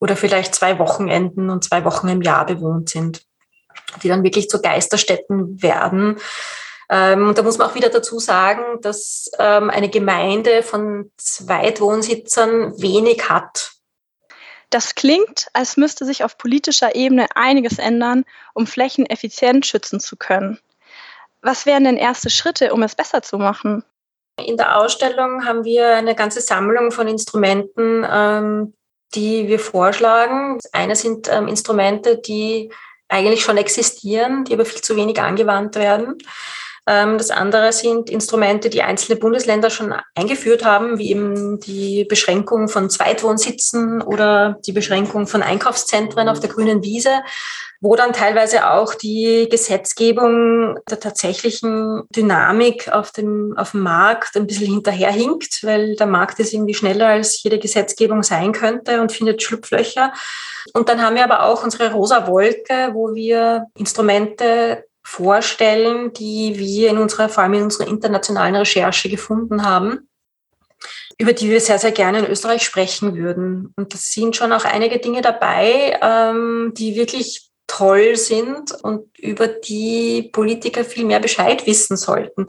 Oder 0.00 0.16
vielleicht 0.16 0.54
zwei 0.54 0.78
Wochenenden 0.78 1.48
und 1.48 1.64
zwei 1.64 1.84
Wochen 1.84 2.08
im 2.08 2.22
Jahr 2.22 2.44
bewohnt 2.44 2.88
sind 2.90 3.24
die 4.02 4.08
dann 4.08 4.22
wirklich 4.22 4.48
zu 4.48 4.60
Geisterstätten 4.60 5.62
werden. 5.62 6.18
Ähm, 6.92 7.28
und 7.28 7.38
da 7.38 7.42
muss 7.42 7.56
man 7.56 7.70
auch 7.70 7.74
wieder 7.74 7.88
dazu 7.88 8.18
sagen, 8.18 8.80
dass 8.82 9.30
ähm, 9.38 9.70
eine 9.70 9.88
Gemeinde 9.88 10.62
von 10.62 11.10
Zweitwohnsitzern 11.16 12.80
wenig 12.80 13.30
hat. 13.30 13.72
Das 14.68 14.94
klingt, 14.94 15.48
als 15.54 15.76
müsste 15.76 16.04
sich 16.04 16.22
auf 16.22 16.36
politischer 16.36 16.94
Ebene 16.94 17.26
einiges 17.34 17.78
ändern, 17.78 18.24
um 18.54 18.66
Flächen 18.66 19.06
effizient 19.06 19.66
schützen 19.66 20.00
zu 20.00 20.16
können. 20.16 20.58
Was 21.40 21.66
wären 21.66 21.84
denn 21.84 21.96
erste 21.96 22.30
Schritte, 22.30 22.72
um 22.72 22.82
es 22.82 22.94
besser 22.94 23.22
zu 23.22 23.38
machen? 23.38 23.84
In 24.38 24.56
der 24.56 24.78
Ausstellung 24.78 25.46
haben 25.46 25.64
wir 25.64 25.96
eine 25.96 26.14
ganze 26.14 26.40
Sammlung 26.40 26.90
von 26.90 27.08
Instrumenten, 27.08 28.06
ähm, 28.10 28.74
die 29.14 29.48
wir 29.48 29.58
vorschlagen. 29.58 30.58
Eine 30.72 30.96
sind 30.96 31.28
Instrumente, 31.28 32.18
die 32.18 32.72
eigentlich 33.12 33.42
schon 33.42 33.58
existieren, 33.58 34.44
die 34.44 34.54
aber 34.54 34.64
viel 34.64 34.80
zu 34.80 34.96
wenig 34.96 35.20
angewandt 35.20 35.76
werden. 35.76 36.18
Ähm, 36.86 37.16
das 37.16 37.30
andere 37.30 37.72
sind 37.72 38.10
Instrumente, 38.10 38.68
die 38.68 38.82
einzelne 38.82 39.18
Bundesländer 39.18 39.70
schon 39.70 39.94
eingeführt 40.14 40.64
haben, 40.64 40.98
wie 40.98 41.10
eben 41.10 41.60
die 41.60 42.04
Beschränkung 42.04 42.68
von 42.68 42.90
Zweitwohnsitzen 42.90 44.02
oder 44.02 44.58
die 44.66 44.72
Beschränkung 44.72 45.26
von 45.26 45.42
Einkaufszentren 45.42 46.28
auf 46.28 46.40
der 46.40 46.50
grünen 46.50 46.82
Wiese, 46.82 47.22
wo 47.80 47.94
dann 47.94 48.12
teilweise 48.12 48.70
auch 48.70 48.94
die 48.94 49.48
Gesetzgebung 49.48 50.78
der 50.90 50.98
tatsächlichen 50.98 52.02
Dynamik 52.10 52.88
auf 52.92 53.12
dem, 53.12 53.54
auf 53.56 53.72
dem 53.72 53.80
Markt 53.80 54.36
ein 54.36 54.46
bisschen 54.46 54.72
hinterherhinkt, 54.72 55.62
weil 55.62 55.94
der 55.96 56.06
Markt 56.06 56.40
ist 56.40 56.52
irgendwie 56.52 56.74
schneller, 56.74 57.08
als 57.08 57.42
jede 57.42 57.58
Gesetzgebung 57.58 58.22
sein 58.24 58.52
könnte 58.52 59.00
und 59.00 59.12
findet 59.12 59.42
Schlupflöcher. 59.42 60.12
Und 60.74 60.88
dann 60.88 61.02
haben 61.02 61.16
wir 61.16 61.24
aber 61.24 61.44
auch 61.44 61.62
unsere 61.62 61.92
rosa 61.92 62.26
Wolke, 62.26 62.90
wo 62.92 63.14
wir 63.14 63.66
Instrumente 63.76 64.84
vorstellen, 65.02 66.12
die 66.12 66.58
wir 66.58 66.90
in 66.90 66.98
unserer, 66.98 67.28
vor 67.28 67.42
allem 67.42 67.54
in 67.54 67.62
unserer 67.64 67.88
internationalen 67.88 68.56
Recherche 68.56 69.08
gefunden 69.08 69.64
haben, 69.64 70.08
über 71.18 71.32
die 71.32 71.50
wir 71.50 71.60
sehr, 71.60 71.78
sehr 71.78 71.92
gerne 71.92 72.20
in 72.20 72.26
Österreich 72.26 72.62
sprechen 72.62 73.14
würden. 73.16 73.72
Und 73.76 73.94
das 73.94 74.12
sind 74.12 74.36
schon 74.36 74.52
auch 74.52 74.64
einige 74.64 74.98
Dinge 74.98 75.22
dabei, 75.22 75.98
ähm, 76.00 76.72
die 76.76 76.96
wirklich 76.96 77.50
toll 77.66 78.16
sind 78.16 78.72
und 78.82 79.16
über 79.18 79.48
die 79.48 80.30
Politiker 80.32 80.84
viel 80.84 81.04
mehr 81.04 81.20
Bescheid 81.20 81.66
wissen 81.66 81.96
sollten. 81.96 82.46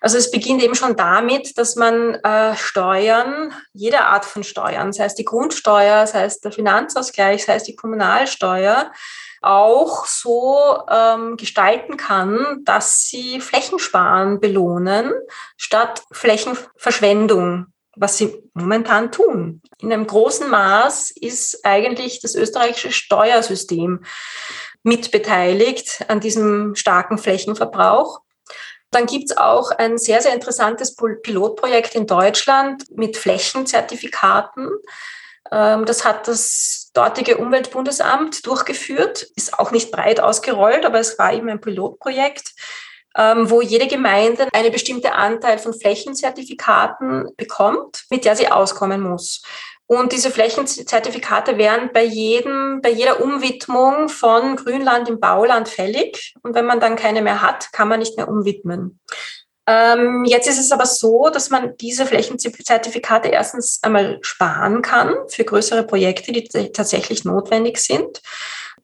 Also 0.00 0.16
es 0.16 0.30
beginnt 0.30 0.62
eben 0.62 0.76
schon 0.76 0.96
damit, 0.96 1.58
dass 1.58 1.74
man 1.74 2.14
äh, 2.14 2.56
Steuern, 2.56 3.52
jede 3.72 4.02
Art 4.02 4.24
von 4.24 4.44
Steuern, 4.44 4.92
sei 4.92 5.06
es 5.06 5.14
die 5.14 5.24
Grundsteuer, 5.24 6.06
sei 6.06 6.24
es 6.24 6.40
der 6.40 6.52
Finanzausgleich, 6.52 7.44
sei 7.44 7.56
es 7.56 7.64
die 7.64 7.74
Kommunalsteuer, 7.74 8.92
auch 9.40 10.06
so 10.06 10.82
ähm, 10.90 11.36
gestalten 11.36 11.96
kann, 11.96 12.62
dass 12.64 13.02
sie 13.02 13.40
Flächensparen 13.40 14.40
belohnen, 14.40 15.12
statt 15.56 16.02
Flächenverschwendung, 16.10 17.66
was 17.96 18.18
sie 18.18 18.42
momentan 18.54 19.12
tun. 19.12 19.62
In 19.78 19.92
einem 19.92 20.06
großen 20.06 20.48
Maß 20.48 21.10
ist 21.12 21.64
eigentlich 21.64 22.20
das 22.20 22.34
österreichische 22.34 22.92
Steuersystem 22.92 24.04
mitbeteiligt 24.82 26.04
an 26.08 26.20
diesem 26.20 26.74
starken 26.74 27.18
Flächenverbrauch. 27.18 28.20
Dann 28.90 29.06
gibt 29.06 29.30
es 29.30 29.36
auch 29.36 29.70
ein 29.70 29.98
sehr, 29.98 30.22
sehr 30.22 30.32
interessantes 30.32 30.96
Pilotprojekt 30.96 31.94
in 31.94 32.06
Deutschland 32.06 32.84
mit 32.90 33.16
Flächenzertifikaten. 33.16 34.70
Ähm, 35.52 35.84
das 35.84 36.04
hat 36.04 36.26
das 36.26 36.87
dortige 36.98 37.38
Umweltbundesamt 37.38 38.44
durchgeführt, 38.44 39.22
ist 39.36 39.56
auch 39.56 39.70
nicht 39.70 39.92
breit 39.92 40.18
ausgerollt, 40.18 40.84
aber 40.84 40.98
es 40.98 41.16
war 41.16 41.32
eben 41.32 41.48
ein 41.48 41.60
Pilotprojekt, 41.60 42.54
ähm, 43.16 43.48
wo 43.48 43.62
jede 43.62 43.86
Gemeinde 43.86 44.48
eine 44.52 44.72
bestimmte 44.72 45.12
Anteil 45.12 45.58
von 45.58 45.78
Flächenzertifikaten 45.78 47.28
bekommt, 47.36 48.04
mit 48.10 48.24
der 48.24 48.34
sie 48.34 48.48
auskommen 48.48 49.00
muss. 49.00 49.42
Und 49.86 50.12
diese 50.12 50.30
Flächenzertifikate 50.30 51.56
werden 51.56 51.90
bei 51.94 52.04
jedem, 52.04 52.80
bei 52.82 52.90
jeder 52.90 53.22
Umwidmung 53.22 54.08
von 54.08 54.56
Grünland 54.56 55.08
im 55.08 55.20
Bauland 55.20 55.68
fällig. 55.68 56.34
Und 56.42 56.54
wenn 56.54 56.66
man 56.66 56.80
dann 56.80 56.96
keine 56.96 57.22
mehr 57.22 57.40
hat, 57.40 57.72
kann 57.72 57.88
man 57.88 58.00
nicht 58.00 58.16
mehr 58.16 58.28
umwidmen. 58.28 59.00
Ähm, 59.68 60.24
jetzt 60.24 60.48
ist 60.48 60.58
es 60.58 60.72
aber 60.72 60.86
so, 60.86 61.28
dass 61.28 61.50
man 61.50 61.76
diese 61.76 62.06
Flächenzertifikate 62.06 63.28
erstens 63.28 63.80
einmal 63.82 64.18
sparen 64.22 64.80
kann 64.80 65.14
für 65.28 65.44
größere 65.44 65.82
Projekte, 65.82 66.32
die 66.32 66.48
tatsächlich 66.72 67.26
notwendig 67.26 67.78
sind. 67.78 68.22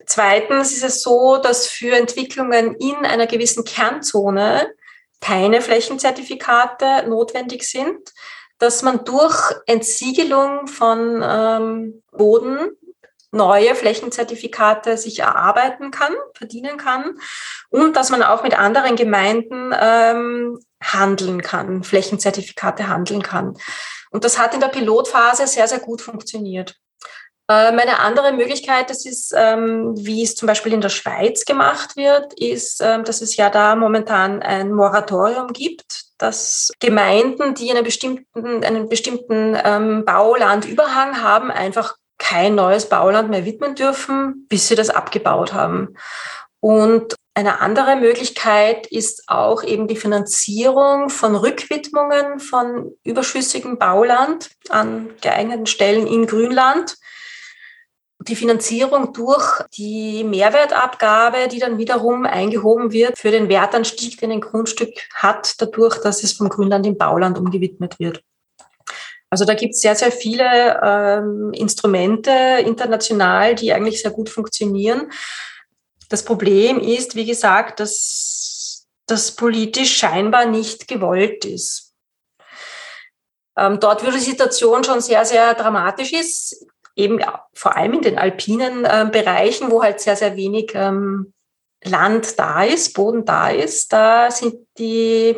Zweitens 0.05 0.73
ist 0.73 0.85
es 0.85 1.01
so, 1.01 1.38
dass 1.38 1.66
für 1.66 1.97
Entwicklungen 1.97 2.75
in 2.75 2.97
einer 2.97 3.27
gewissen 3.27 3.64
Kernzone 3.64 4.68
keine 5.23 5.62
Flächenzertifikate 5.62 7.09
notwendig 7.09 7.64
sind 7.64 8.12
dass 8.59 8.83
man 8.83 9.05
durch 9.05 9.37
Entsiegelung 9.66 10.66
von 10.66 11.23
ähm, 11.23 12.03
Boden 12.12 12.70
neue 13.35 13.75
Flächenzertifikate 13.75 14.97
sich 14.97 15.20
erarbeiten 15.20 15.90
kann, 15.90 16.14
verdienen 16.35 16.79
kann 16.79 17.18
und 17.68 17.97
dass 17.97 18.11
man 18.11 18.23
auch 18.23 18.42
mit 18.42 18.59
anderen 18.59 18.97
Gemeinden 18.97 19.75
ähm, 19.79 20.59
handeln 20.83 21.42
kann, 21.42 21.83
Flächenzertifikate 21.83 22.88
handeln 22.88 23.23
kann. 23.23 23.57
Und 24.11 24.25
das 24.25 24.38
hat 24.38 24.55
in 24.55 24.61
der 24.61 24.68
Pilotphase 24.68 25.47
sehr, 25.47 25.66
sehr 25.66 25.81
gut 25.81 26.01
funktioniert. 26.01 26.77
Ähm, 27.47 27.79
eine 27.79 27.99
andere 27.99 28.33
Möglichkeit, 28.33 28.88
das 28.88 29.05
ist, 29.05 29.35
ähm, 29.37 29.92
wie 29.99 30.23
es 30.23 30.35
zum 30.35 30.47
Beispiel 30.47 30.73
in 30.73 30.81
der 30.81 30.88
Schweiz 30.88 31.44
gemacht 31.44 31.94
wird, 31.94 32.33
ist, 32.35 32.81
ähm, 32.81 33.05
dass 33.05 33.20
es 33.20 33.37
ja 33.37 33.51
da 33.51 33.77
momentan 33.77 34.40
ein 34.40 34.73
Moratorium 34.73 35.49
gibt, 35.49 36.05
dass 36.16 36.70
Gemeinden, 36.81 37.55
die 37.55 37.70
einen 37.70 37.85
bestimmten, 37.85 38.64
einen 38.64 38.88
bestimmten 38.88 39.53
Baulandüberhang 40.07 41.20
haben, 41.20 41.51
einfach 41.51 41.97
kein 42.18 42.55
neues 42.55 42.88
Bauland 42.88 43.31
mehr 43.31 43.44
widmen 43.44 43.74
dürfen, 43.74 44.46
bis 44.48 44.68
sie 44.68 44.74
das 44.74 44.90
abgebaut 44.90 45.53
haben. 45.53 45.96
Und 46.61 47.14
eine 47.35 47.61
andere 47.61 47.96
Möglichkeit 47.96 48.87
ist 48.87 49.24
auch 49.27 49.64
eben 49.64 49.88
die 49.88 49.96
Finanzierung 49.96 51.11
von 51.11 51.35
Rückwidmungen 51.35 52.38
von 52.38 52.92
überschüssigem 53.03 53.79
Bauland 53.79 54.50
an 54.68 55.11
geeigneten 55.20 55.66
Stellen 55.66 56.07
in 56.07 56.27
Grünland 56.27 56.96
die 58.20 58.37
Finanzierung 58.37 59.12
durch 59.12 59.62
die 59.77 60.24
Mehrwertabgabe, 60.24 61.48
die 61.48 61.59
dann 61.59 61.79
wiederum 61.79 62.24
eingehoben 62.24 62.92
wird 62.92 63.18
für 63.18 63.31
den 63.31 63.48
Wertanstieg, 63.48 64.18
den 64.18 64.33
ein 64.33 64.40
Grundstück 64.40 64.94
hat, 65.14 65.61
dadurch, 65.61 65.98
dass 66.00 66.22
es 66.22 66.33
vom 66.33 66.48
Grünland 66.48 66.87
in 66.87 66.96
Bauland 66.96 67.38
umgewidmet 67.38 67.98
wird. 67.98 68.22
Also 69.35 69.44
da 69.44 69.55
gibt 69.55 69.75
es 69.75 69.81
sehr, 69.81 69.97
sehr 69.97 70.12
viele 70.12 70.81
ähm, 70.81 71.53
Instrumente 71.55 72.31
international, 72.64 73.57
die 73.57 73.73
eigentlich 73.73 74.01
sehr 74.01 74.12
gut 74.12 74.29
funktionieren. 74.29 75.11
Das 76.09 76.25
Problem 76.25 76.79
ist, 76.79 77.16
wie 77.16 77.25
gesagt, 77.25 77.81
dass 77.81 78.87
das 79.09 79.33
politisch 79.33 79.92
scheinbar 79.97 80.47
nicht 80.47 80.87
gewollt 80.87 81.44
ist. 81.44 81.94
Ähm, 83.59 83.81
dort, 83.81 84.07
wo 84.07 84.12
die 84.12 84.20
Situation 84.20 84.85
schon 84.85 85.01
sehr, 85.01 85.25
sehr 85.25 85.55
dramatisch 85.55 86.12
ist, 86.12 86.64
eben 86.94 87.18
vor 87.55 87.77
allem 87.77 87.94
in 87.94 88.03
den 88.03 88.18
alpinen 88.18 88.85
äh, 88.85 89.09
Bereichen, 89.11 89.68
wo 89.68 89.83
halt 89.83 89.99
sehr, 89.99 90.14
sehr 90.14 90.37
wenig 90.37 90.70
ähm, 90.77 91.33
Land 91.83 92.38
da 92.38 92.62
ist, 92.62 92.94
Boden 92.94 93.25
da 93.25 93.51
ist, 93.51 93.92
da 93.92 94.31
sind 94.31 94.55
die, 94.79 95.35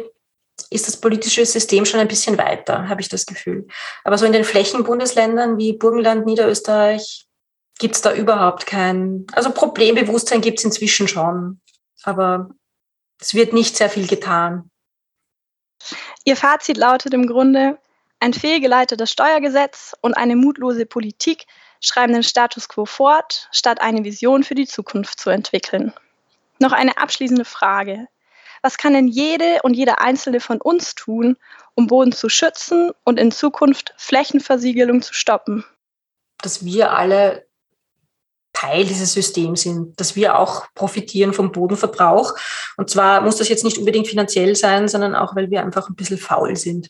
ist 0.71 0.89
das 0.89 1.01
politische 1.01 1.45
System 1.45 1.85
schon 1.85 2.01
ein 2.01 2.09
bisschen 2.09 2.39
weiter, 2.39 2.89
habe 2.89 3.01
ich 3.01 3.09
das 3.09 3.27
Gefühl. 3.27 3.67
Aber 4.05 4.19
so 4.19 4.27
in 4.27 4.33
den 4.33 4.45
Flächenbundesländern 4.45 5.59
wie 5.59 5.75
Burgenland, 5.75 6.27
Niederösterreich, 6.27 7.27
gibt 7.79 7.95
es 7.95 8.03
da 8.03 8.15
überhaupt 8.15 8.67
kein, 8.67 9.27
also 9.33 9.51
Problembewusstsein 9.51 10.41
gibt 10.41 10.59
es 10.59 10.65
inzwischen 10.65 11.09
schon, 11.09 11.61
aber 12.03 12.51
es 13.21 13.35
wird 13.35 13.53
nicht 13.53 13.77
sehr 13.77 13.91
viel 13.91 14.07
getan. 14.07 14.71
Ihr 16.25 16.37
Fazit 16.37 16.77
lautet 16.77 17.13
im 17.13 17.27
Grunde, 17.27 17.79
ein 18.19 18.33
fehlgeleitetes 18.33 19.11
Steuergesetz 19.11 19.95
und 20.01 20.15
eine 20.15 20.37
mutlose 20.37 20.87
Politik 20.87 21.45
schreiben 21.81 22.15
den 22.15 22.23
Status 22.23 22.69
quo 22.69 22.87
fort, 22.87 23.49
statt 23.53 23.81
eine 23.81 24.05
Vision 24.05 24.43
für 24.43 24.55
die 24.55 24.67
Zukunft 24.67 25.21
zu 25.21 25.29
entwickeln. 25.29 25.93
Noch 26.59 26.73
eine 26.73 26.97
abschließende 26.97 27.45
Frage. 27.45 28.09
Was 28.67 28.79
kann 28.79 28.95
denn 28.95 29.07
jede 29.07 29.61
und 29.63 29.75
jeder 29.75 30.01
Einzelne 30.01 30.41
von 30.41 30.61
uns 30.61 30.97
tun, 30.97 31.37
um 31.77 31.87
Boden 31.87 32.11
zu 32.11 32.29
schützen 32.29 32.91
und 33.05 33.17
in 33.17 33.31
Zukunft 33.31 33.95
Flächenversiegelung 33.97 35.03
zu 35.03 35.15
stoppen? 35.15 35.65
Dass 36.43 36.65
wir 36.65 36.91
alle 36.91 37.47
Teil 38.53 38.85
dieses 38.85 39.13
Systems 39.13 39.61
sind, 39.61 40.01
dass 40.01 40.17
wir 40.17 40.37
auch 40.37 40.67
profitieren 40.75 41.33
vom 41.33 41.53
Bodenverbrauch. 41.53 42.35
Und 42.77 42.91
zwar 42.91 43.21
muss 43.21 43.37
das 43.37 43.49
jetzt 43.49 43.63
nicht 43.63 43.79
unbedingt 43.79 44.09
finanziell 44.09 44.57
sein, 44.57 44.89
sondern 44.89 45.15
auch, 45.15 45.37
weil 45.37 45.49
wir 45.49 45.63
einfach 45.63 45.89
ein 45.89 45.95
bisschen 45.95 46.19
faul 46.19 46.57
sind. 46.57 46.89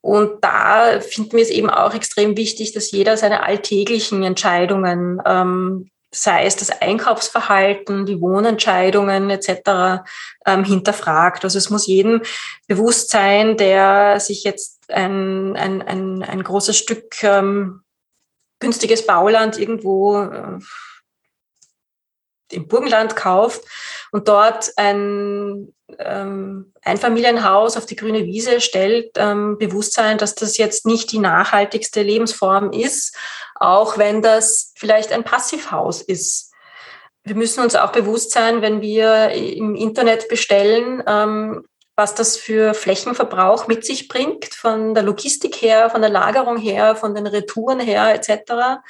Und 0.00 0.42
da 0.42 1.00
finden 1.00 1.36
wir 1.36 1.42
es 1.42 1.50
eben 1.50 1.70
auch 1.70 1.94
extrem 1.94 2.36
wichtig, 2.36 2.72
dass 2.72 2.90
jeder 2.90 3.16
seine 3.16 3.44
alltäglichen 3.44 4.24
Entscheidungen 4.24 5.22
ähm, 5.24 5.92
sei 6.14 6.46
es 6.46 6.56
das 6.56 6.70
Einkaufsverhalten, 6.70 8.06
die 8.06 8.20
Wohnentscheidungen 8.20 9.30
etc. 9.30 10.04
Ähm, 10.46 10.64
hinterfragt. 10.64 11.44
Also 11.44 11.58
es 11.58 11.70
muss 11.70 11.86
jedem 11.86 12.22
bewusst 12.68 13.10
sein, 13.10 13.56
der 13.56 14.20
sich 14.20 14.44
jetzt 14.44 14.90
ein, 14.90 15.56
ein, 15.56 15.82
ein, 15.82 16.22
ein 16.22 16.42
großes 16.42 16.76
Stück 16.76 17.22
ähm, 17.22 17.82
günstiges 18.60 19.06
Bauland 19.06 19.58
irgendwo 19.58 20.22
äh, 20.22 20.58
im 22.50 22.68
Burgenland 22.68 23.16
kauft 23.16 23.62
und 24.12 24.28
dort 24.28 24.72
ein 24.76 25.72
ähm, 25.98 26.72
Einfamilienhaus 26.82 27.76
auf 27.76 27.86
die 27.86 27.96
grüne 27.96 28.24
Wiese 28.24 28.60
stellt, 28.60 29.12
ähm, 29.16 29.58
Bewusstsein, 29.58 30.18
dass 30.18 30.34
das 30.34 30.56
jetzt 30.56 30.86
nicht 30.86 31.12
die 31.12 31.18
nachhaltigste 31.18 32.02
Lebensform 32.02 32.72
ist, 32.72 33.16
auch 33.54 33.98
wenn 33.98 34.22
das 34.22 34.72
vielleicht 34.76 35.12
ein 35.12 35.24
Passivhaus 35.24 36.02
ist. 36.02 36.52
Wir 37.22 37.34
müssen 37.34 37.62
uns 37.62 37.74
auch 37.74 37.92
bewusst 37.92 38.32
sein, 38.32 38.60
wenn 38.60 38.82
wir 38.82 39.30
im 39.30 39.74
Internet 39.74 40.28
bestellen, 40.28 41.02
ähm, 41.06 41.64
was 41.96 42.14
das 42.14 42.36
für 42.36 42.74
Flächenverbrauch 42.74 43.68
mit 43.68 43.86
sich 43.86 44.08
bringt, 44.08 44.46
von 44.46 44.94
der 44.94 45.04
Logistik 45.04 45.62
her, 45.62 45.90
von 45.90 46.00
der 46.00 46.10
Lagerung 46.10 46.56
her, 46.56 46.96
von 46.96 47.14
den 47.14 47.26
Retouren 47.26 47.80
her 47.80 48.12
etc. 48.14 48.82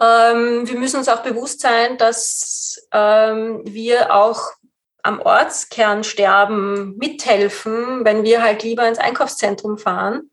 Ähm, 0.00 0.66
wir 0.66 0.78
müssen 0.78 0.96
uns 0.96 1.08
auch 1.08 1.22
bewusst 1.22 1.60
sein, 1.60 1.98
dass 1.98 2.88
ähm, 2.92 3.60
wir 3.64 4.14
auch 4.14 4.52
am 5.02 5.20
Ortskernsterben 5.20 6.96
mithelfen, 6.96 8.04
wenn 8.04 8.22
wir 8.22 8.42
halt 8.42 8.62
lieber 8.62 8.86
ins 8.88 8.98
Einkaufszentrum 8.98 9.78
fahren, 9.78 10.30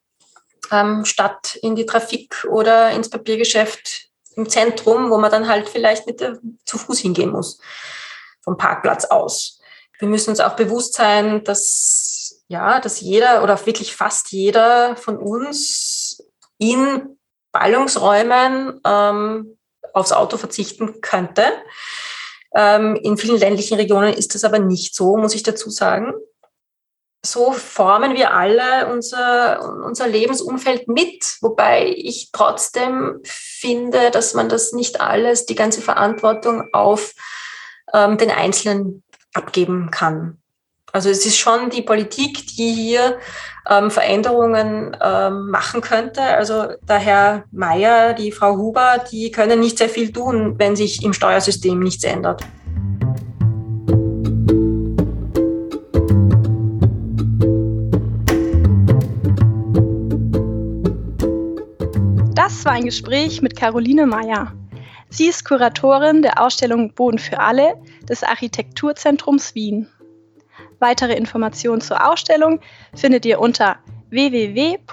ähm, 0.72 1.06
statt 1.06 1.58
in 1.62 1.76
die 1.76 1.86
Trafik 1.86 2.46
oder 2.50 2.92
ins 2.92 3.10
Papiergeschäft 3.10 4.10
im 4.36 4.50
Zentrum, 4.50 5.10
wo 5.10 5.18
man 5.18 5.32
dann 5.32 5.48
halt 5.48 5.68
vielleicht 5.68 6.06
mit 6.06 6.22
der, 6.22 6.38
zu 6.66 6.78
Fuß 6.78 7.00
hingehen 7.00 7.32
muss, 7.32 7.60
vom 8.42 8.58
Parkplatz 8.58 9.06
aus. 9.06 9.60
Wir 10.00 10.08
müssen 10.08 10.30
uns 10.30 10.40
auch 10.40 10.56
bewusst 10.56 10.94
sein, 10.94 11.44
dass, 11.44 12.44
ja, 12.48 12.80
dass 12.80 13.02
jeder 13.02 13.44
oder 13.44 13.66
wirklich 13.66 13.96
fast 13.96 14.32
jeder 14.32 14.96
von 14.96 15.18
uns 15.18 16.24
in 16.60 17.18
Ballungsräumen 17.52 18.80
ähm, 18.86 19.57
aufs 19.98 20.12
Auto 20.12 20.38
verzichten 20.38 21.02
könnte. 21.02 21.44
Ähm, 22.56 22.96
in 22.96 23.18
vielen 23.18 23.38
ländlichen 23.38 23.78
Regionen 23.78 24.14
ist 24.14 24.36
das 24.36 24.44
aber 24.44 24.60
nicht 24.60 24.96
so, 24.96 25.18
muss 25.18 25.36
ich 25.36 25.44
dazu 25.44 25.70
sagen. 25.70 26.14
So 27.26 27.52
formen 27.52 28.16
wir 28.16 28.34
alle 28.34 28.92
unser, 28.92 29.84
unser 29.84 30.08
Lebensumfeld 30.08 30.88
mit, 30.88 31.38
wobei 31.42 31.94
ich 31.96 32.30
trotzdem 32.32 33.20
finde, 33.24 34.12
dass 34.12 34.34
man 34.34 34.50
das 34.50 34.72
nicht 34.72 35.02
alles, 35.02 35.46
die 35.46 35.56
ganze 35.56 35.82
Verantwortung 35.82 36.70
auf 36.74 37.14
ähm, 37.94 38.18
den 38.18 38.32
Einzelnen 38.32 39.04
abgeben 39.34 39.90
kann. 39.92 40.42
Also 40.98 41.12
es 41.12 41.28
ist 41.28 41.38
schon 41.38 41.70
die 41.70 41.84
Politik, 41.84 42.48
die 42.58 42.74
hier 42.74 43.20
ähm, 43.70 43.92
Veränderungen 43.92 44.98
ähm, 45.00 45.52
machen 45.52 45.80
könnte. 45.82 46.24
Also 46.24 46.70
der 46.90 46.98
Herr 46.98 47.44
Mayer, 47.52 48.16
die 48.16 48.32
Frau 48.32 48.58
Huber, 48.58 49.06
die 49.12 49.30
können 49.30 49.60
nicht 49.60 49.78
sehr 49.78 49.90
viel 49.90 50.12
tun, 50.12 50.56
wenn 50.58 50.76
sich 50.76 51.04
im 51.04 51.14
Steuersystem 51.14 51.78
nichts 51.78 52.04
ändert. 52.04 52.42
Das 62.34 62.66
war 62.66 62.72
ein 62.72 62.86
Gespräch 62.86 63.44
mit 63.44 63.56
Caroline 63.56 64.08
Mayer. 64.08 64.52
Sie 65.10 65.28
ist 65.28 65.46
Kuratorin 65.46 66.24
der 66.24 66.42
Ausstellung 66.42 66.92
Boden 66.96 67.20
für 67.20 67.40
alle 67.40 67.76
des 68.10 68.24
Architekturzentrums 68.24 69.54
Wien. 69.54 69.88
Weitere 70.80 71.14
Informationen 71.14 71.82
zur 71.82 72.08
Ausstellung 72.08 72.60
findet 72.96 73.26
ihr 73.26 73.40
unter 73.40 73.78
www.azw.at. 74.10 74.88